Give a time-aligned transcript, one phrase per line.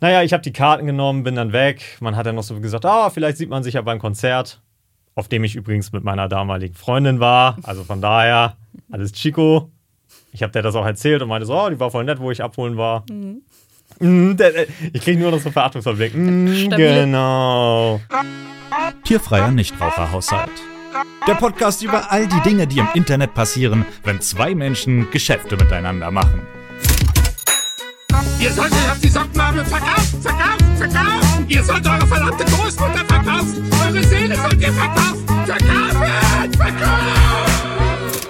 [0.00, 1.98] Naja, ich habe die Karten genommen, bin dann weg.
[2.00, 4.60] Man hat dann noch so gesagt, ah, vielleicht sieht man sich ja beim Konzert,
[5.14, 7.58] auf dem ich übrigens mit meiner damaligen Freundin war.
[7.64, 8.56] Also von daher,
[8.90, 9.70] alles Chico.
[10.32, 12.30] Ich habe der das auch erzählt und meinte so, oh, die war voll nett, wo
[12.30, 13.04] ich abholen war.
[14.00, 16.12] Der, ich kriege nur noch so Verachtungsverblick.
[16.12, 16.94] Stabil.
[16.94, 18.00] genau.
[19.04, 20.50] Tierfreier Nichtraucherhaushalt.
[21.26, 26.10] Der Podcast über all die Dinge, die im Internet passieren, wenn zwei Menschen Geschäfte miteinander
[26.10, 26.40] machen.
[28.40, 31.50] Ihr solltet auf die Sockenmarmel verkauft, verkauft, verkauft.
[31.50, 33.70] Ihr sollt eure verdammte Großmutter verkaufen.
[33.84, 35.26] Eure Seele sollt ihr verkaufen.
[35.44, 38.26] Verkaufen, verkauft.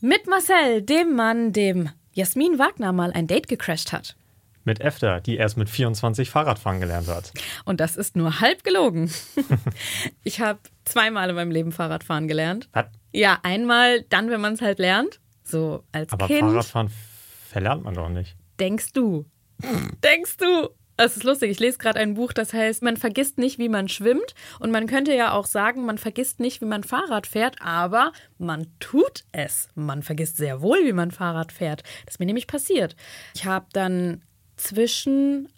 [0.00, 4.16] Mit Marcel, dem Mann, dem Jasmin Wagner mal ein Date gecrashed hat.
[4.64, 7.32] Mit Efter, die erst mit 24 Fahrradfahren gelernt hat.
[7.64, 9.12] Und das ist nur halb gelogen.
[10.24, 12.68] ich habe zweimal in meinem Leben Fahrradfahren gelernt.
[12.72, 12.86] Was?
[13.12, 15.20] Ja, einmal dann, wenn man es halt lernt.
[15.44, 16.40] So als Aber Kind.
[16.40, 16.90] Fahrradfahren
[17.56, 18.36] verlernt man doch nicht.
[18.60, 19.24] Denkst du?
[20.04, 20.68] Denkst du?
[20.98, 21.50] Das ist lustig.
[21.50, 24.34] Ich lese gerade ein Buch, das heißt, man vergisst nicht, wie man schwimmt.
[24.60, 28.66] Und man könnte ja auch sagen, man vergisst nicht, wie man Fahrrad fährt, aber man
[28.78, 29.70] tut es.
[29.74, 31.82] Man vergisst sehr wohl, wie man Fahrrad fährt.
[32.04, 32.94] Das ist mir nämlich passiert.
[33.34, 34.20] Ich habe dann
[34.58, 35.48] zwischen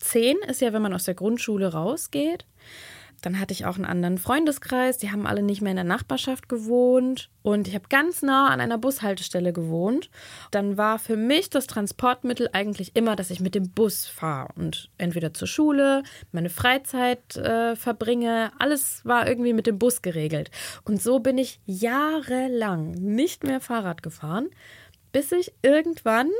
[0.00, 2.46] zehn, ist ja, wenn man aus der Grundschule rausgeht.
[3.20, 4.98] Dann hatte ich auch einen anderen Freundeskreis.
[4.98, 7.30] Die haben alle nicht mehr in der Nachbarschaft gewohnt.
[7.42, 10.10] Und ich habe ganz nah an einer Bushaltestelle gewohnt.
[10.50, 14.90] Dann war für mich das Transportmittel eigentlich immer, dass ich mit dem Bus fahre und
[14.98, 18.52] entweder zur Schule, meine Freizeit äh, verbringe.
[18.58, 20.50] Alles war irgendwie mit dem Bus geregelt.
[20.84, 24.48] Und so bin ich jahrelang nicht mehr Fahrrad gefahren,
[25.10, 26.30] bis ich irgendwann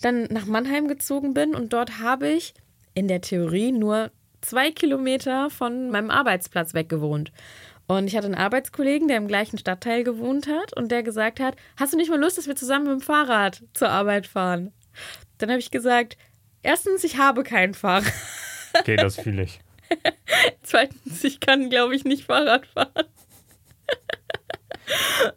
[0.00, 1.54] dann nach Mannheim gezogen bin.
[1.54, 2.54] Und dort habe ich
[2.94, 4.10] in der Theorie nur
[4.44, 7.32] zwei Kilometer von meinem Arbeitsplatz weg gewohnt.
[7.86, 11.56] Und ich hatte einen Arbeitskollegen, der im gleichen Stadtteil gewohnt hat und der gesagt hat,
[11.76, 14.72] hast du nicht mal Lust, dass wir zusammen mit dem Fahrrad zur Arbeit fahren?
[15.38, 16.16] Dann habe ich gesagt,
[16.62, 18.12] erstens, ich habe kein Fahrrad.
[18.76, 19.60] Okay, das fühle ich.
[20.62, 23.06] Zweitens, ich kann, glaube ich, nicht Fahrrad fahren.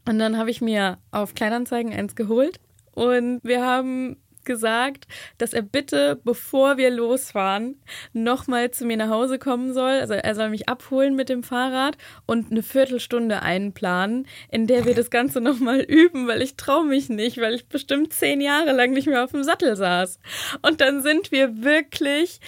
[0.05, 2.59] Und dann habe ich mir auf Kleinanzeigen eins geholt
[2.93, 5.05] und wir haben gesagt,
[5.37, 7.79] dass er bitte, bevor wir losfahren,
[8.13, 9.99] nochmal zu mir nach Hause kommen soll.
[9.99, 14.95] Also er soll mich abholen mit dem Fahrrad und eine Viertelstunde einplanen, in der wir
[14.95, 18.91] das Ganze nochmal üben, weil ich traue mich nicht, weil ich bestimmt zehn Jahre lang
[18.91, 20.19] nicht mehr auf dem Sattel saß.
[20.63, 22.39] Und dann sind wir wirklich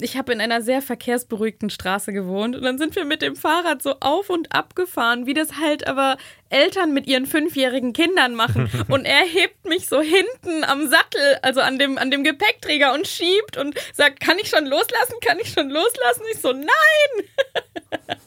[0.00, 3.82] ich habe in einer sehr verkehrsberuhigten Straße gewohnt und dann sind wir mit dem Fahrrad
[3.82, 6.16] so auf und ab gefahren, wie das halt aber
[6.48, 8.70] Eltern mit ihren fünfjährigen Kindern machen.
[8.88, 13.06] Und er hebt mich so hinten am Sattel, also an dem, an dem Gepäckträger und
[13.06, 15.14] schiebt und sagt, kann ich schon loslassen?
[15.24, 16.22] Kann ich schon loslassen?
[16.30, 16.68] Ich so, nein!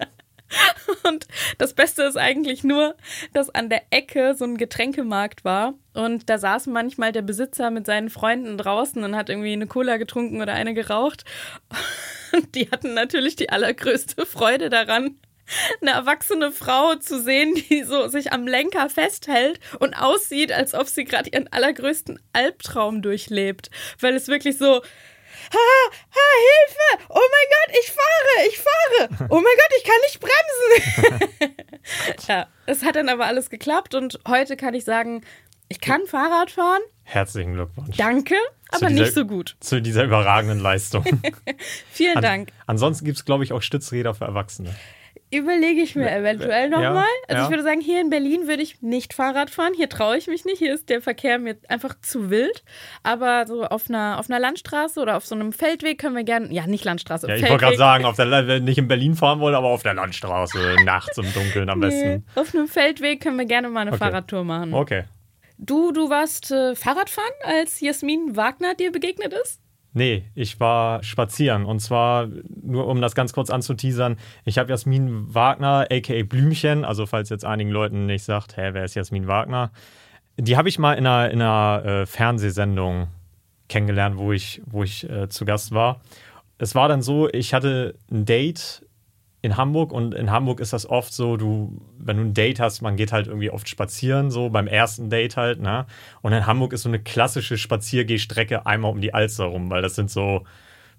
[1.04, 2.96] Und das Beste ist eigentlich nur,
[3.34, 7.86] dass an der Ecke so ein Getränkemarkt war und da saß manchmal der Besitzer mit
[7.86, 11.24] seinen Freunden draußen und hat irgendwie eine Cola getrunken oder eine geraucht.
[12.34, 15.18] Und die hatten natürlich die allergrößte Freude daran,
[15.80, 20.88] eine erwachsene Frau zu sehen, die so sich am Lenker festhält und aussieht, als ob
[20.88, 23.70] sie gerade ihren allergrößten Albtraum durchlebt,
[24.02, 24.82] weil es wirklich so
[25.54, 27.06] Ha, ha, Hilfe!
[27.10, 29.28] Oh mein Gott, ich fahre, ich fahre!
[29.30, 31.56] Oh mein Gott, ich kann nicht bremsen!
[32.28, 35.24] ja, es hat dann aber alles geklappt und heute kann ich sagen,
[35.68, 36.82] ich kann Fahrrad fahren.
[37.04, 37.98] Herzlichen Glückwunsch.
[37.98, 38.36] Danke,
[38.70, 39.56] aber dieser- nicht so gut.
[39.62, 41.04] Zu dieser überragenden Leistung.
[41.92, 42.50] Vielen An, Dank.
[42.68, 44.76] Ansonsten gibt es, glaube ich, auch Stützräder für Erwachsene.
[45.32, 47.06] Überlege ich mir eventuell Ja, nochmal.
[47.28, 47.44] Also ja.
[47.46, 49.74] ich würde sagen, hier in Berlin würde ich nicht Fahrrad fahren.
[49.76, 50.60] Hier traue ich mich nicht.
[50.60, 52.64] Hier ist der Verkehr mir einfach zu wild.
[53.04, 56.54] Aber so auf einer, auf einer Landstraße oder auf so einem Feldweg können wir gerne.
[56.54, 57.28] Ja, nicht Landstraße.
[57.28, 59.96] Ja, ich wollte gerade sagen, auf der, nicht in Berlin fahren wollen, aber auf der
[59.96, 62.26] Landstraße, nachts im Dunkeln am Nee, besten.
[62.36, 64.00] auf einem Feldweg können wir gerne mal eine Okay.
[64.00, 64.74] Fahrradtour machen.
[64.74, 65.04] Okay.
[65.58, 69.60] Du, du warst äh, Fahrradfahren, als Jasmin Wagner dir begegnet ist?
[69.98, 71.64] Nee, ich war spazieren.
[71.64, 72.28] Und zwar,
[72.62, 77.46] nur um das ganz kurz anzuteasern, ich habe Jasmin Wagner, aka Blümchen, also falls jetzt
[77.46, 79.72] einigen Leuten nicht sagt, hä, wer ist Jasmin Wagner?
[80.38, 83.08] Die habe ich mal in einer, in einer äh, Fernsehsendung
[83.70, 86.02] kennengelernt, wo ich, wo ich äh, zu Gast war.
[86.58, 88.85] Es war dann so, ich hatte ein Date
[89.46, 92.82] in Hamburg und in Hamburg ist das oft so, du, wenn du ein Date hast,
[92.82, 95.86] man geht halt irgendwie oft spazieren, so beim ersten Date halt, ne?
[96.22, 99.96] Und in Hamburg ist so eine klassische Spaziergehstrecke einmal um die Alster rum, weil das
[99.96, 100.44] sind so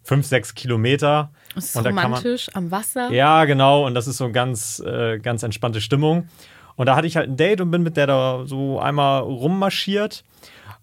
[0.04, 1.30] fünf, sechs Kilometer.
[1.54, 3.10] Das ist und kann man, romantisch am Wasser.
[3.10, 6.28] ja, genau, und das ist so eine ganz, äh, ganz entspannte Stimmung.
[6.76, 10.22] Und da hatte ich halt ein Date und bin mit der da so einmal rummarschiert.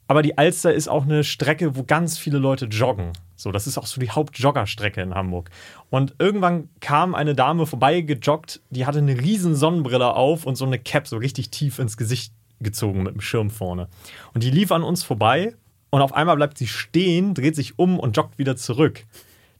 [0.07, 3.13] Aber die Alster ist auch eine Strecke, wo ganz viele Leute joggen.
[3.35, 5.49] So, das ist auch so die Hauptjoggerstrecke in Hamburg.
[5.89, 10.65] Und irgendwann kam eine Dame vorbei gejoggt, die hatte eine riesen Sonnenbrille auf und so
[10.65, 13.87] eine Cap so richtig tief ins Gesicht gezogen mit dem Schirm vorne.
[14.33, 15.55] Und die lief an uns vorbei
[15.89, 19.05] und auf einmal bleibt sie stehen, dreht sich um und joggt wieder zurück.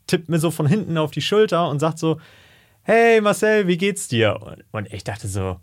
[0.08, 2.20] Tippt mir so von hinten auf die Schulter und sagt so:
[2.84, 4.58] Hey Marcel, wie geht's dir?
[4.72, 5.60] Und ich dachte so,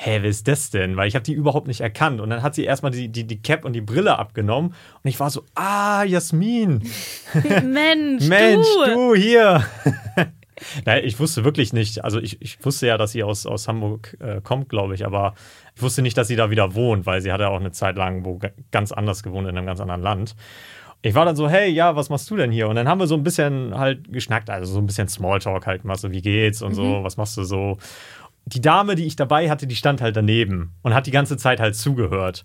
[0.00, 0.96] hä, wer ist das denn?
[0.96, 2.20] Weil ich habe die überhaupt nicht erkannt.
[2.20, 4.68] Und dann hat sie erstmal die, die, die Cap und die Brille abgenommen.
[5.02, 6.82] Und ich war so, ah, Jasmin.
[7.64, 8.94] Mensch, Mensch, du.
[8.94, 9.64] du hier.
[10.84, 12.04] Nein, ich wusste wirklich nicht.
[12.04, 15.34] Also ich, ich wusste ja, dass sie aus, aus Hamburg äh, kommt, glaube ich, aber
[15.74, 17.96] ich wusste nicht, dass sie da wieder wohnt, weil sie hat ja auch eine Zeit
[17.96, 20.36] lang wo ga- ganz anders gewohnt, in einem ganz anderen Land.
[21.02, 22.68] Ich war dann so, hey, ja, was machst du denn hier?
[22.68, 25.84] Und dann haben wir so ein bisschen halt geschnackt, also so ein bisschen Smalltalk halt
[25.84, 27.78] mal so, wie geht's und so, was machst du so?
[28.50, 31.60] Die Dame, die ich dabei hatte, die stand halt daneben und hat die ganze Zeit
[31.60, 32.44] halt zugehört.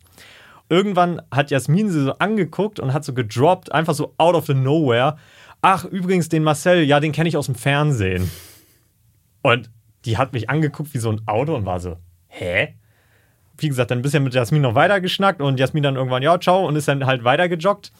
[0.68, 4.54] Irgendwann hat Jasmin sie so angeguckt und hat so gedroppt, einfach so out of the
[4.54, 5.16] nowhere.
[5.62, 8.30] Ach, übrigens, den Marcel, ja, den kenne ich aus dem Fernsehen.
[9.42, 9.70] Und
[10.04, 11.96] die hat mich angeguckt wie so ein Auto und war so,
[12.28, 12.76] hä?
[13.58, 16.38] Wie gesagt, dann ein bisschen mit Jasmin noch weiter geschnackt und Jasmin dann irgendwann, ja,
[16.38, 17.94] ciao, und ist dann halt weiter gejoggt.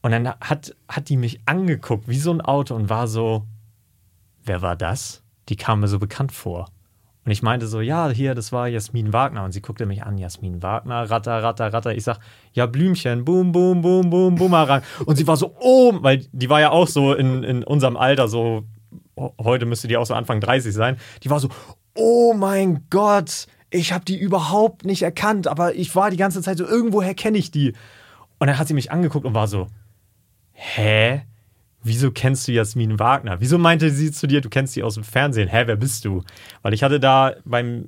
[0.00, 3.46] Und dann hat, hat die mich angeguckt wie so ein Auto und war so,
[4.44, 5.22] wer war das?
[5.50, 6.70] Die kam mir so bekannt vor.
[7.24, 9.44] Und ich meinte so, ja, hier, das war Jasmin Wagner.
[9.44, 11.94] Und sie guckte mich an, Jasmin Wagner, ratter, ratter, ratter.
[11.94, 12.18] Ich sag,
[12.52, 14.82] ja, Blümchen, boom, boom, boom, boom, boomerang.
[15.06, 18.28] Und sie war so, oh, weil die war ja auch so in, in unserem Alter,
[18.28, 18.64] so,
[19.42, 20.96] heute müsste die auch so Anfang 30 sein.
[21.22, 21.48] Die war so,
[21.94, 26.58] oh mein Gott, ich habe die überhaupt nicht erkannt, aber ich war die ganze Zeit
[26.58, 27.72] so, irgendwoher kenne ich die.
[28.38, 29.68] Und dann hat sie mich angeguckt und war so,
[30.52, 31.22] hä?
[31.84, 33.40] Wieso kennst du Jasmin Wagner?
[33.40, 35.48] Wieso meinte sie zu dir, du kennst sie aus dem Fernsehen?
[35.48, 36.24] Hä, wer bist du?
[36.62, 37.84] Weil ich hatte da beim,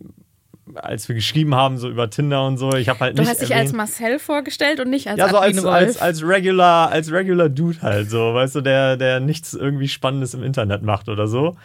[0.74, 3.40] als wir geschrieben haben, so über Tinder und so, ich habe halt Du nicht hast
[3.40, 7.10] dich erwähnt, als Marcel vorgestellt und nicht als ja, so als, als, als regular, als
[7.10, 11.26] regular Dude halt, so, weißt du, der, der nichts irgendwie Spannendes im Internet macht oder
[11.26, 11.56] so.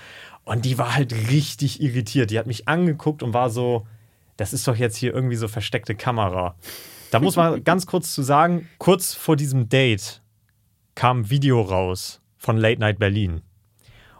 [0.45, 2.31] Und die war halt richtig irritiert.
[2.31, 3.85] Die hat mich angeguckt und war so,
[4.37, 6.55] das ist doch jetzt hier irgendwie so versteckte Kamera.
[7.11, 10.21] Da muss man ganz kurz zu sagen, kurz vor diesem Date
[10.95, 13.41] kam ein Video raus von Late Night Berlin.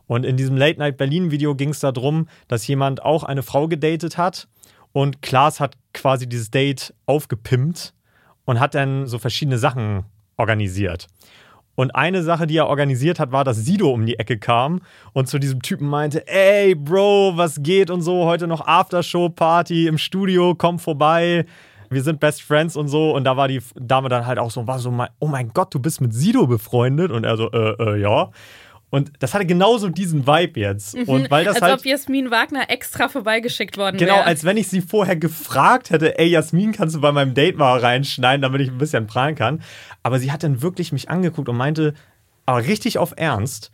[0.05, 3.67] Und in diesem Late Night Berlin Video ging es darum, dass jemand auch eine Frau
[3.67, 4.47] gedatet hat
[4.91, 7.93] und Klaas hat quasi dieses Date aufgepimpt
[8.45, 10.05] und hat dann so verschiedene Sachen
[10.37, 11.07] organisiert.
[11.73, 14.81] Und eine Sache, die er organisiert hat, war, dass Sido um die Ecke kam
[15.13, 19.97] und zu diesem Typen meinte: Ey, Bro, was geht und so, heute noch Aftershow-Party im
[19.97, 21.45] Studio, komm vorbei.
[21.91, 23.11] Wir sind Best Friends und so.
[23.15, 25.79] Und da war die Dame dann halt auch so, war so, oh mein Gott, du
[25.79, 27.11] bist mit Sido befreundet.
[27.11, 28.31] Und er so, äh, äh, ja.
[28.89, 30.95] Und das hatte genauso diesen Vibe jetzt.
[30.95, 31.79] Und weil das als halt.
[31.79, 34.25] ob Jasmin Wagner extra vorbeigeschickt worden Genau, wäre.
[34.25, 37.79] als wenn ich sie vorher gefragt hätte, ey Jasmin, kannst du bei meinem Date mal
[37.79, 39.61] reinschneiden, damit ich ein bisschen prahlen kann.
[40.03, 41.93] Aber sie hat dann wirklich mich angeguckt und meinte,
[42.45, 43.71] aber richtig auf Ernst,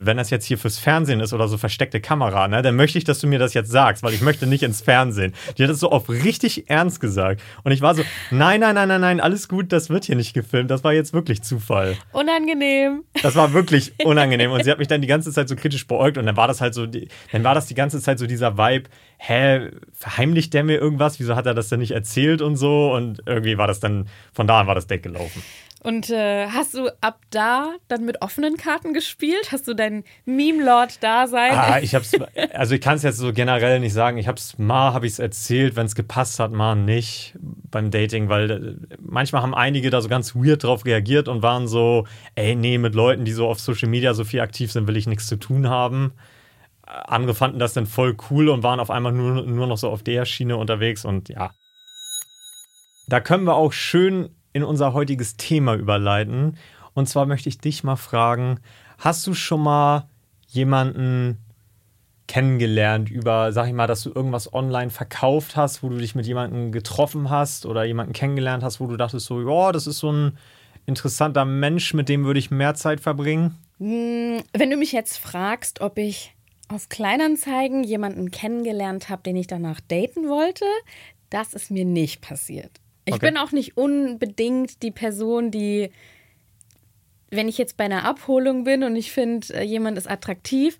[0.00, 3.04] wenn das jetzt hier fürs Fernsehen ist oder so versteckte Kamera, ne, dann möchte ich,
[3.04, 5.34] dass du mir das jetzt sagst, weil ich möchte nicht ins Fernsehen.
[5.56, 7.42] Die hat das so auf richtig ernst gesagt.
[7.64, 10.32] Und ich war so, nein, nein, nein, nein, nein, alles gut, das wird hier nicht
[10.32, 10.70] gefilmt.
[10.70, 11.96] Das war jetzt wirklich Zufall.
[12.12, 13.04] Unangenehm.
[13.22, 14.50] Das war wirklich unangenehm.
[14.50, 16.16] Und sie hat mich dann die ganze Zeit so kritisch beäugt.
[16.16, 18.88] Und dann war das halt so, dann war das die ganze Zeit so dieser Vibe,
[19.18, 21.20] hä, verheimlicht der mir irgendwas?
[21.20, 22.92] Wieso hat er das denn nicht erzählt und so?
[22.94, 25.42] Und irgendwie war das dann, von da an war das Deck gelaufen.
[25.82, 29.50] Und äh, hast du ab da dann mit offenen Karten gespielt?
[29.50, 31.52] Hast du dein Meme-Lord-Dasein?
[31.54, 32.12] Ah, ich hab's,
[32.52, 34.18] also ich kann es jetzt so generell nicht sagen.
[34.18, 38.28] Ich hab's mal, habe ich es erzählt, wenn es gepasst hat, mal nicht beim Dating,
[38.28, 42.54] weil äh, manchmal haben einige da so ganz weird drauf reagiert und waren so, ey,
[42.56, 45.28] nee, mit Leuten, die so auf Social Media so viel aktiv sind, will ich nichts
[45.28, 46.12] zu tun haben.
[46.86, 49.88] Äh, Andere fanden das dann voll cool und waren auf einmal nur, nur noch so
[49.88, 51.52] auf der Schiene unterwegs und ja.
[53.08, 56.56] Da können wir auch schön in unser heutiges Thema überleiten.
[56.94, 58.60] Und zwar möchte ich dich mal fragen,
[58.98, 60.08] hast du schon mal
[60.48, 61.38] jemanden
[62.26, 66.26] kennengelernt über, sag ich mal, dass du irgendwas online verkauft hast, wo du dich mit
[66.26, 70.12] jemandem getroffen hast oder jemanden kennengelernt hast, wo du dachtest so, ja, das ist so
[70.12, 70.38] ein
[70.86, 73.56] interessanter Mensch, mit dem würde ich mehr Zeit verbringen?
[73.78, 76.34] Wenn du mich jetzt fragst, ob ich
[76.68, 80.66] auf Kleinanzeigen jemanden kennengelernt habe, den ich danach daten wollte,
[81.30, 82.80] das ist mir nicht passiert.
[83.10, 83.26] Ich Okay.
[83.26, 85.90] bin auch nicht unbedingt die Person, die,
[87.30, 90.78] wenn ich jetzt bei einer Abholung bin und ich finde, äh, jemand ist attraktiv,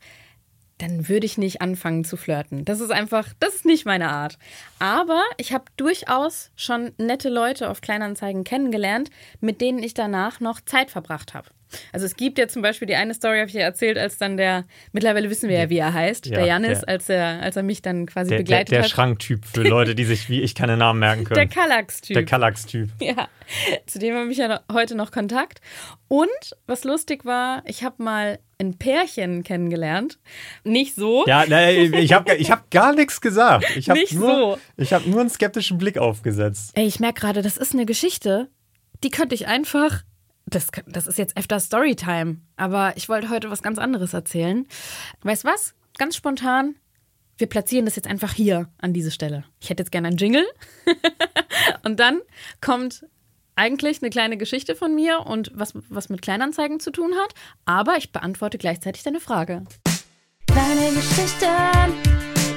[0.79, 2.65] dann würde ich nicht anfangen zu flirten.
[2.65, 4.39] Das ist einfach, das ist nicht meine Art.
[4.79, 9.11] Aber ich habe durchaus schon nette Leute auf Kleinanzeigen kennengelernt,
[9.41, 11.49] mit denen ich danach noch Zeit verbracht habe.
[11.93, 14.37] Also es gibt ja zum Beispiel die eine Story, habe ich ja erzählt, als dann
[14.37, 17.57] der, mittlerweile wissen wir ja, wie er heißt, Ja, der Janis, der- als er, als
[17.57, 18.91] er mich dann quasi Der, der, begleitet der hat.
[18.91, 21.51] Schranktyp für Leute, die sich wie ich keine Namen merken Der können.
[21.51, 22.15] Kallax-Typ.
[22.15, 22.91] Der Kallax-Typ.
[23.01, 23.29] Ja,
[23.87, 25.61] zu dem habe ich ja heute noch Kontakt.
[26.09, 26.29] Und
[26.67, 30.19] was lustig war, ich habe mal ein Pärchen kennengelernt.
[30.65, 31.25] Nicht so.
[31.27, 33.65] Ja, ich habe ich hab gar nichts gesagt.
[33.77, 34.59] Ich habe Nicht nur, so.
[34.77, 36.73] ich hab nur einen skeptischen Blick aufgesetzt.
[36.75, 38.49] Ey, ich merke gerade, das ist eine Geschichte,
[39.03, 40.03] die könnte ich einfach.
[40.51, 44.67] Das, das ist jetzt öfter Storytime, aber ich wollte heute was ganz anderes erzählen.
[45.23, 45.75] Weißt was?
[45.97, 46.75] Ganz spontan.
[47.37, 49.45] Wir platzieren das jetzt einfach hier an diese Stelle.
[49.61, 50.45] Ich hätte jetzt gerne einen Jingle.
[51.85, 52.21] und dann
[52.61, 53.07] kommt
[53.55, 57.35] eigentlich eine kleine Geschichte von mir und was, was mit Kleinanzeigen zu tun hat.
[57.65, 59.65] Aber ich beantworte gleichzeitig deine Frage.
[60.47, 61.95] Kleine Geschichten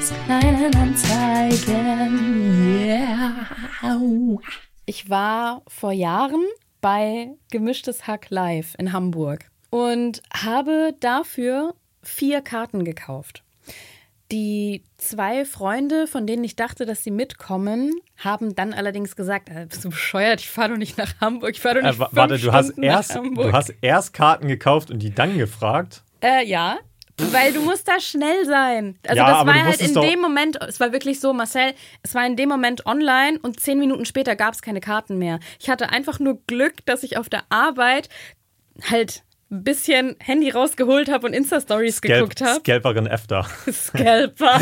[0.01, 2.17] zu kleinen Anzeigen.
[2.85, 3.45] Yeah.
[4.85, 6.43] Ich war vor Jahren
[6.83, 11.73] bei Gemischtes Hack Live in Hamburg und habe dafür
[12.03, 13.41] vier Karten gekauft.
[14.33, 19.65] Die zwei Freunde, von denen ich dachte, dass sie mitkommen, haben dann allerdings gesagt, äh,
[19.69, 22.05] bist du bescheuert, ich fahre doch nicht nach Hamburg, ich fahre doch nicht Äh, wa-
[22.07, 26.03] fünf warte, du hast, Stunden erst, du hast erst Karten gekauft und die dann gefragt.
[26.21, 26.79] Äh, ja.
[27.17, 28.97] Weil du musst da schnell sein.
[29.07, 32.25] Also Ja, das war halt in dem Moment, es war wirklich so, Marcel, es war
[32.25, 35.39] in dem Moment online und zehn Minuten später gab es keine Karten mehr.
[35.59, 38.09] Ich hatte einfach nur Glück, dass ich auf der Arbeit
[38.89, 42.59] halt ein bisschen Handy rausgeholt habe und Insta-Stories geguckt habe.
[42.59, 43.47] Scalperin Efter.
[43.71, 44.59] Scalper.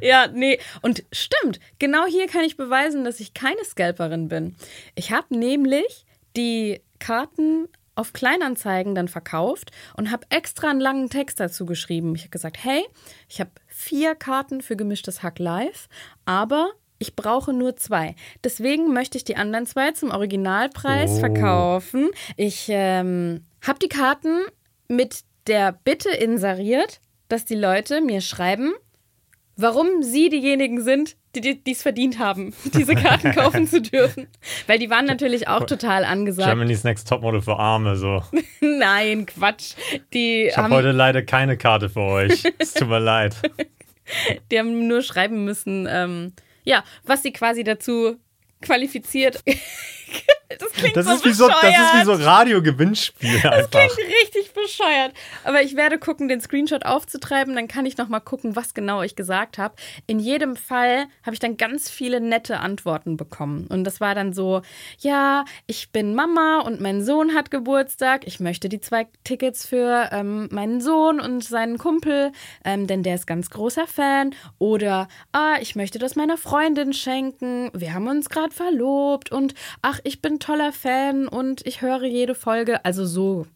[0.00, 0.58] ja, nee.
[0.82, 4.56] Und stimmt, genau hier kann ich beweisen, dass ich keine Scalperin bin.
[4.96, 6.04] Ich habe nämlich
[6.36, 7.68] die Karten
[7.98, 12.14] auf Kleinanzeigen dann verkauft und habe extra einen langen Text dazu geschrieben.
[12.14, 12.84] Ich habe gesagt, hey,
[13.28, 15.88] ich habe vier Karten für gemischtes Hack live,
[16.24, 18.14] aber ich brauche nur zwei.
[18.42, 21.20] Deswegen möchte ich die anderen zwei zum Originalpreis Oh.
[21.20, 22.10] verkaufen.
[22.36, 24.40] Ich ähm, habe die Karten
[24.88, 28.72] mit der Bitte inseriert, dass die Leute mir schreiben,
[29.58, 34.28] warum sie diejenigen sind, die es verdient haben, diese Karten kaufen zu dürfen.
[34.66, 36.48] Weil die waren natürlich auch total angesagt.
[36.48, 37.96] Germany's Next Topmodel für Arme.
[37.96, 38.22] So.
[38.60, 39.74] Nein, Quatsch.
[40.14, 42.44] Die Ich habe heute leider keine Karte für euch.
[42.58, 43.36] Es tut mir leid.
[44.50, 46.32] die haben nur schreiben müssen, ähm,
[46.64, 48.16] ja, was sie quasi dazu
[48.62, 49.42] qualifiziert.
[50.48, 52.26] Das klingt Das so ist wie so, das ist wie so bescheuert.
[52.26, 53.70] Radio-Gewinnspiel einfach.
[53.70, 55.12] Klingt richtig bescheuert.
[55.44, 59.02] Aber ich werde gucken, den Screenshot aufzutreiben, dann kann ich noch mal gucken, was genau
[59.02, 59.74] ich gesagt habe.
[60.06, 63.66] In jedem Fall habe ich dann ganz viele nette Antworten bekommen.
[63.68, 64.62] Und das war dann so,
[65.00, 68.26] ja, ich bin Mama und mein Sohn hat Geburtstag.
[68.26, 72.32] Ich möchte die zwei Tickets für ähm, meinen Sohn und seinen Kumpel,
[72.64, 74.34] ähm, denn der ist ganz großer Fan.
[74.58, 77.70] Oder, ah, ich möchte das meiner Freundin schenken.
[77.74, 82.34] Wir haben uns gerade verlobt und ach, ich bin toller Fan und ich höre jede
[82.34, 82.84] Folge.
[82.84, 83.46] Also so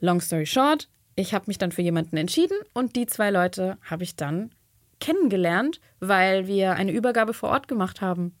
[0.00, 4.04] Long story short, ich habe mich dann für jemanden entschieden und die zwei Leute habe
[4.04, 4.50] ich dann
[5.00, 8.34] kennengelernt, weil wir eine Übergabe vor Ort gemacht haben.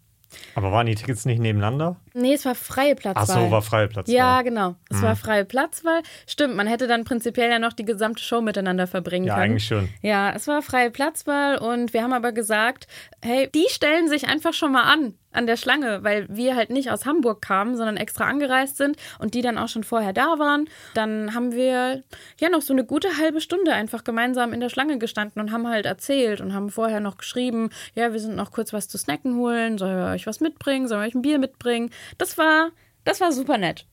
[0.54, 1.96] Aber waren die Tickets nicht nebeneinander?
[2.18, 3.24] Nee, es war freie Platzwahl.
[3.28, 4.14] Ach so, war freie Platzwahl.
[4.14, 4.76] Ja, genau.
[4.88, 6.02] Es war freie Platzwahl.
[6.26, 9.50] Stimmt, man hätte dann prinzipiell ja noch die gesamte Show miteinander verbringen Ja, können.
[9.52, 9.90] eigentlich schon.
[10.00, 12.86] Ja, es war freie Platzwahl und wir haben aber gesagt,
[13.22, 16.90] hey, die stellen sich einfach schon mal an an der Schlange, weil wir halt nicht
[16.90, 20.68] aus Hamburg kamen, sondern extra angereist sind und die dann auch schon vorher da waren.
[20.94, 22.02] Dann haben wir
[22.40, 25.68] ja noch so eine gute halbe Stunde einfach gemeinsam in der Schlange gestanden und haben
[25.68, 29.36] halt erzählt und haben vorher noch geschrieben, ja, wir sind noch kurz was zu snacken
[29.36, 31.90] holen, soll wir euch was mitbringen, soll wir euch ein Bier mitbringen.
[32.18, 32.70] Das war,
[33.04, 33.86] das war super nett.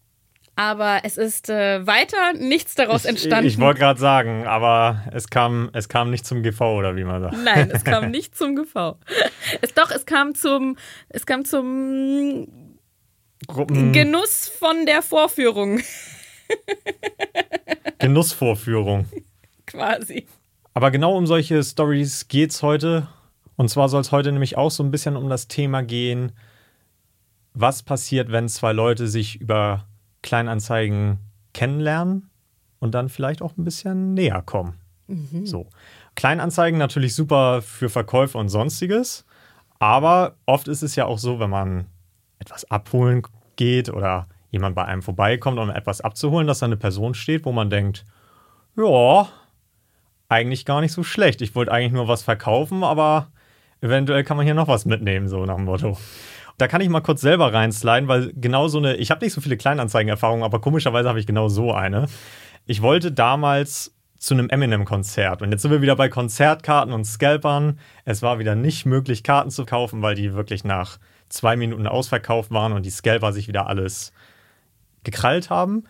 [0.56, 3.48] Aber es ist äh, weiter nichts daraus entstanden.
[3.48, 7.04] Ich, ich wollte gerade sagen, aber es kam, es kam nicht zum GV oder wie
[7.04, 7.38] man sagt.
[7.44, 8.98] Nein, es kam nicht zum GV.
[9.62, 10.78] Es, doch, es kam zum,
[11.10, 12.48] es kam zum
[13.48, 15.82] Gruppen Genuss von der Vorführung
[18.00, 19.06] Genussvorführung.
[19.66, 20.28] quasi.
[20.74, 23.08] Aber genau um solche Stories geht's heute.
[23.56, 26.32] Und zwar soll es heute nämlich auch so ein bisschen um das Thema gehen,
[27.54, 29.86] was passiert, wenn zwei Leute sich über
[30.22, 31.20] Kleinanzeigen
[31.54, 32.30] kennenlernen
[32.80, 34.80] und dann vielleicht auch ein bisschen näher kommen.
[35.46, 35.68] So.
[36.16, 39.26] Kleinanzeigen natürlich super für Verkäufe und sonstiges,
[39.80, 41.86] aber oft ist es ja auch so, wenn man
[42.40, 43.24] etwas abholen
[43.56, 47.52] geht oder jemand bei einem vorbeikommt, um etwas abzuholen, dass da eine Person steht, wo
[47.52, 48.06] man denkt,
[48.78, 49.28] ja,
[50.30, 51.42] eigentlich gar nicht so schlecht.
[51.42, 53.28] Ich wollte eigentlich nur was verkaufen, aber
[53.82, 55.98] eventuell kann man hier noch was mitnehmen, so nach dem Motto.
[56.58, 59.42] Da kann ich mal kurz selber reinsliden, weil genau so eine, ich habe nicht so
[59.42, 62.08] viele Kleinanzeigenerfahrungen, aber komischerweise habe ich genau so eine.
[62.66, 63.94] Ich wollte damals
[64.24, 65.42] zu einem Eminem-Konzert.
[65.42, 67.78] Und jetzt sind wir wieder bei Konzertkarten und Scalpern.
[68.06, 72.52] Es war wieder nicht möglich, Karten zu kaufen, weil die wirklich nach zwei Minuten ausverkauft
[72.52, 74.14] waren und die Scalper sich wieder alles
[75.04, 75.84] gekrallt haben.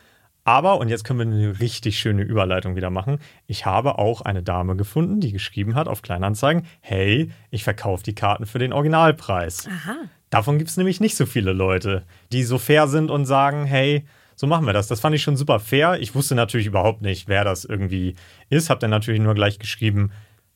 [0.46, 3.20] Aber, und jetzt können wir eine richtig schöne Überleitung wieder machen.
[3.48, 8.16] Ich habe auch eine Dame gefunden, die geschrieben hat auf Kleinanzeigen: Hey, ich verkaufe die
[8.16, 9.68] Karten für den Originalpreis.
[9.68, 9.96] Aha.
[10.34, 14.06] Davon gibt es nämlich nicht so viele Leute, die so fair sind und sagen: Hey,
[14.36, 14.88] so machen wir das.
[14.88, 16.00] Das fand ich schon super fair.
[16.00, 18.16] Ich wusste natürlich überhaupt nicht, wer das irgendwie
[18.50, 18.72] ist.
[18.72, 20.10] Hab dann natürlich nur gleich geschrieben: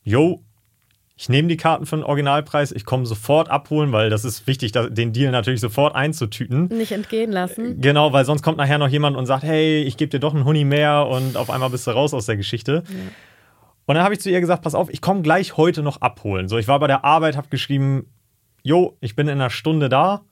[0.03, 0.41] Yo,
[1.15, 4.71] ich nehme die Karten für den Originalpreis, ich komme sofort abholen, weil das ist wichtig,
[4.71, 6.69] den Deal natürlich sofort einzutüten.
[6.69, 7.79] Nicht entgehen lassen.
[7.79, 10.45] Genau, weil sonst kommt nachher noch jemand und sagt, hey, ich gebe dir doch einen
[10.45, 12.83] Huni mehr und auf einmal bist du raus aus der Geschichte.
[12.87, 12.95] Ja.
[13.85, 16.47] Und dann habe ich zu ihr gesagt, pass auf, ich komme gleich heute noch abholen.
[16.49, 18.07] So, ich war bei der Arbeit, habe geschrieben,
[18.67, 20.25] jo, ich bin in einer Stunde da.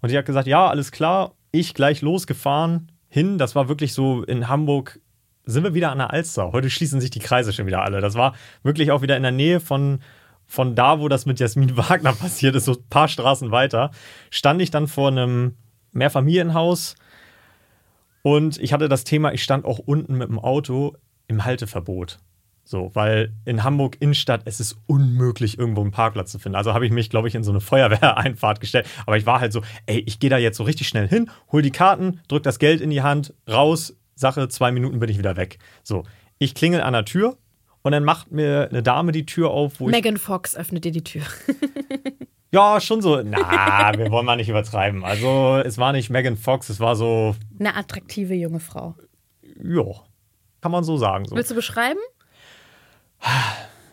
[0.00, 3.38] Und sie hat gesagt, ja, alles klar, ich gleich losgefahren hin.
[3.38, 4.98] Das war wirklich so in Hamburg,
[5.44, 6.52] sind wir wieder an der Alster.
[6.52, 8.00] Heute schließen sich die Kreise schon wieder alle.
[8.00, 10.00] Das war wirklich auch wieder in der Nähe von
[10.44, 13.90] von da, wo das mit Jasmin Wagner passiert ist, so ein paar Straßen weiter,
[14.28, 15.56] stand ich dann vor einem
[15.92, 16.94] Mehrfamilienhaus
[18.22, 20.94] und ich hatte das Thema, ich stand auch unten mit dem Auto
[21.26, 22.18] im Halteverbot.
[22.64, 26.56] So, weil in Hamburg Innenstadt es ist unmöglich, irgendwo einen Parkplatz zu finden.
[26.56, 28.86] Also habe ich mich, glaube ich, in so eine Feuerwehreinfahrt gestellt.
[29.06, 31.62] Aber ich war halt so, ey, ich gehe da jetzt so richtig schnell hin, hol
[31.62, 35.36] die Karten, drück das Geld in die Hand, raus, Sache, zwei Minuten bin ich wieder
[35.36, 35.58] weg.
[35.82, 36.04] So,
[36.38, 37.36] ich klingel an der Tür,
[37.82, 41.02] und dann macht mir eine Dame die Tür auf, wo Megan Fox öffnet dir die
[41.02, 41.22] Tür.
[42.52, 43.20] ja, schon so.
[43.22, 45.04] Na, wir wollen mal nicht übertreiben.
[45.04, 47.34] Also, es war nicht Megan Fox, es war so.
[47.58, 48.94] Eine attraktive junge Frau.
[49.62, 49.84] Ja,
[50.60, 51.24] kann man so sagen.
[51.24, 51.34] So.
[51.34, 51.98] Willst du beschreiben?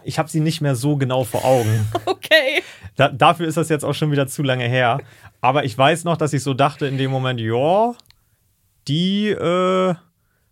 [0.04, 1.88] Ich habe sie nicht mehr so genau vor Augen.
[2.06, 2.64] okay.
[2.96, 5.00] Da, dafür ist das jetzt auch schon wieder zu lange her.
[5.42, 7.94] Aber ich weiß noch, dass ich so dachte in dem Moment, ja,
[8.88, 9.94] die äh,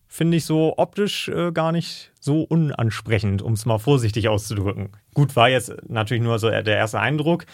[0.07, 4.89] finde ich so optisch äh, gar nicht so unansprechend, um es mal vorsichtig auszudrücken.
[5.13, 7.45] Gut, war jetzt natürlich nur so der erste Eindruck.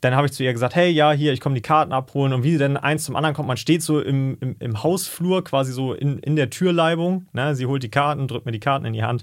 [0.00, 2.34] Dann habe ich zu ihr gesagt, hey, ja, hier, ich komme die Karten abholen.
[2.34, 5.72] Und wie denn eins zum anderen kommt, man steht so im, im, im Hausflur, quasi
[5.72, 7.26] so in, in der Türleibung.
[7.32, 7.54] Ne?
[7.54, 9.22] Sie holt die Karten, drückt mir die Karten in die Hand.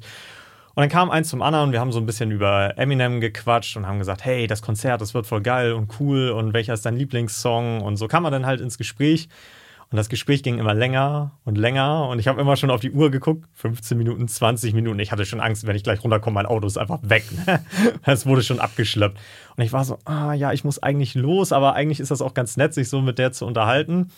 [0.73, 3.75] Und dann kam eins zum anderen und wir haben so ein bisschen über Eminem gequatscht
[3.75, 6.85] und haben gesagt, hey, das Konzert, das wird voll geil und cool und welcher ist
[6.85, 7.81] dein Lieblingssong?
[7.81, 9.27] Und so kam man dann halt ins Gespräch.
[9.91, 12.07] Und das Gespräch ging immer länger und länger.
[12.07, 13.45] Und ich habe immer schon auf die Uhr geguckt.
[13.55, 14.97] 15 Minuten, 20 Minuten.
[14.99, 17.25] Ich hatte schon Angst, wenn ich gleich runterkomme, mein Auto ist einfach weg.
[17.45, 17.61] Ne?
[18.05, 19.19] Es wurde schon abgeschleppt.
[19.57, 22.33] Und ich war so, ah ja, ich muss eigentlich los, aber eigentlich ist das auch
[22.33, 24.11] ganz nett, sich so mit der zu unterhalten.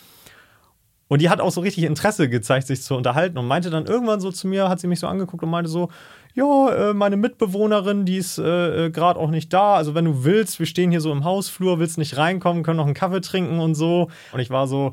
[1.08, 4.20] Und die hat auch so richtig Interesse gezeigt, sich zu unterhalten und meinte dann irgendwann
[4.20, 5.90] so zu mir, hat sie mich so angeguckt und meinte so,
[6.34, 9.74] ja, äh, meine Mitbewohnerin, die ist äh, äh gerade auch nicht da.
[9.74, 12.86] Also wenn du willst, wir stehen hier so im Hausflur, willst nicht reinkommen, können noch
[12.86, 14.10] einen Kaffee trinken und so.
[14.32, 14.92] Und ich war so,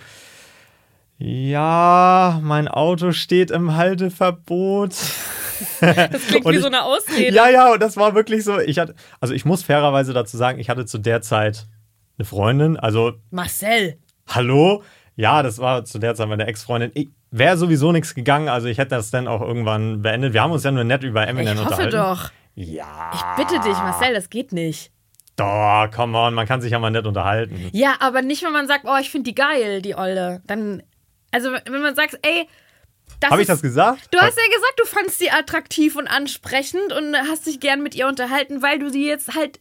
[1.18, 4.92] ja, mein Auto steht im Halteverbot.
[5.80, 7.36] Das klingt wie ich, so eine Ausrede.
[7.36, 8.60] Ja, ja, und das war wirklich so.
[8.60, 11.68] Ich hatte, also ich muss fairerweise dazu sagen, ich hatte zu der Zeit
[12.18, 12.78] eine Freundin.
[12.78, 13.98] Also Marcel.
[14.28, 14.84] Hallo?
[15.16, 16.92] Ja, das war zu der Zeit meine Ex-Freundin.
[17.32, 18.50] Wäre sowieso nichts gegangen.
[18.50, 20.34] Also ich hätte das dann auch irgendwann beendet.
[20.34, 21.96] Wir haben uns ja nur nett über Eminem ich unterhalten.
[21.96, 22.32] Ich hoffe doch.
[22.56, 23.12] Ja.
[23.14, 24.92] Ich bitte dich, Marcel, das geht nicht.
[25.38, 27.70] Doch, come on, man kann sich ja mal nett unterhalten.
[27.72, 30.42] Ja, aber nicht, wenn man sagt, oh, ich finde die geil, die Olle.
[30.46, 30.84] Dann
[31.32, 32.48] also, wenn man sagt, ey,
[33.24, 34.08] habe ich das gesagt?
[34.12, 37.94] Du hast ja gesagt, du fandst sie attraktiv und ansprechend und hast dich gern mit
[37.94, 39.60] ihr unterhalten, weil du sie jetzt halt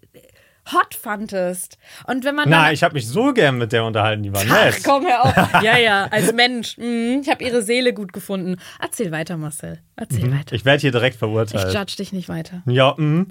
[0.72, 1.78] hot fandest.
[2.06, 4.76] Und wenn man Na, ich habe mich so gern mit der unterhalten, die war nett.
[4.78, 5.62] Ach, komm her auf.
[5.62, 6.78] Ja, ja, als Mensch.
[6.78, 8.56] Mhm, ich habe ihre Seele gut gefunden.
[8.80, 9.80] Erzähl weiter, Marcel.
[9.96, 10.38] Erzähl mhm.
[10.38, 10.54] weiter.
[10.54, 11.68] Ich werde hier direkt verurteilt.
[11.68, 12.62] Ich judge dich nicht weiter.
[12.66, 13.26] Ja, mh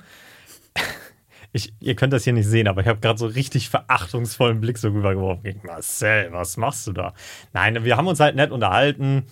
[1.51, 4.77] ich, ihr könnt das hier nicht sehen, aber ich habe gerade so richtig verachtungsvollen Blick
[4.77, 5.61] so rübergeworfen.
[5.63, 7.13] Marcel, was machst du da?
[7.53, 9.25] Nein, wir haben uns halt nett unterhalten.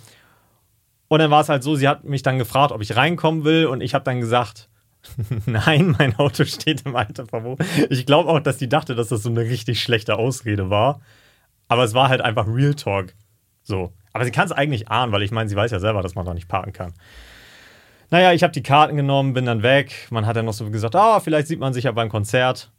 [1.07, 3.67] Und dann war es halt so, sie hat mich dann gefragt, ob ich reinkommen will.
[3.67, 4.69] Und ich habe dann gesagt,
[5.45, 7.59] nein, mein Auto steht im Halteverbot.
[7.89, 11.01] Ich glaube auch, dass die dachte, dass das so eine richtig schlechte Ausrede war.
[11.67, 13.13] Aber es war halt einfach Real Talk.
[13.63, 13.93] So.
[14.13, 16.25] Aber sie kann es eigentlich ahnen, weil ich meine, sie weiß ja selber, dass man
[16.25, 16.93] da nicht parken kann.
[18.09, 20.07] Naja, ich habe die Karten genommen, bin dann weg.
[20.09, 22.71] Man hat dann noch so gesagt, ah, vielleicht sieht man sich ja beim Konzert,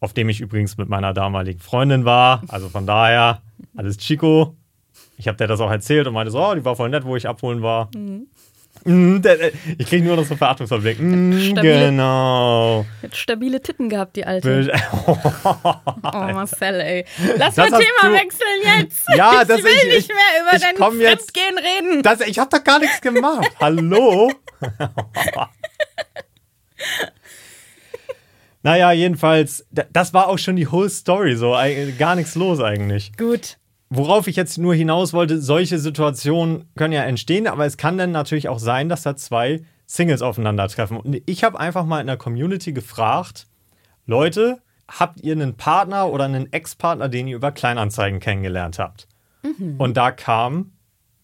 [0.00, 2.42] auf dem ich übrigens mit meiner damaligen Freundin war.
[2.48, 3.42] Also von daher,
[3.76, 4.56] alles Chico.
[5.16, 7.14] Ich habe der das auch erzählt und meinte so, oh, die war voll nett, wo
[7.14, 7.90] ich abholen war.
[7.94, 8.26] Mhm.
[8.84, 9.22] Mhm
[9.78, 10.98] ich kriege nur noch so Verachtungsverblick.
[11.00, 12.86] Mm, genau.
[13.02, 14.72] Hat stabile Titten gehabt, die alte.
[15.06, 15.16] oh,
[16.02, 17.04] Marcel, ey.
[17.36, 19.04] Lass das mal Thema wechseln jetzt.
[19.16, 22.02] Ja, ich das will ich, nicht mehr über dein Fremdgehen reden.
[22.02, 23.50] Das, ich habe doch gar nichts gemacht.
[23.60, 24.32] Hallo?
[28.62, 31.56] naja, jedenfalls, das war auch schon die whole Story, so
[31.98, 33.12] gar nichts los eigentlich.
[33.16, 33.58] Gut.
[33.94, 38.10] Worauf ich jetzt nur hinaus wollte, solche Situationen können ja entstehen, aber es kann dann
[38.10, 40.96] natürlich auch sein, dass da zwei Singles aufeinandertreffen.
[40.96, 43.46] Und ich habe einfach mal in der Community gefragt,
[44.06, 49.06] Leute, habt ihr einen Partner oder einen Ex-Partner, den ihr über Kleinanzeigen kennengelernt habt?
[49.42, 49.76] Mhm.
[49.78, 50.72] Und da kamen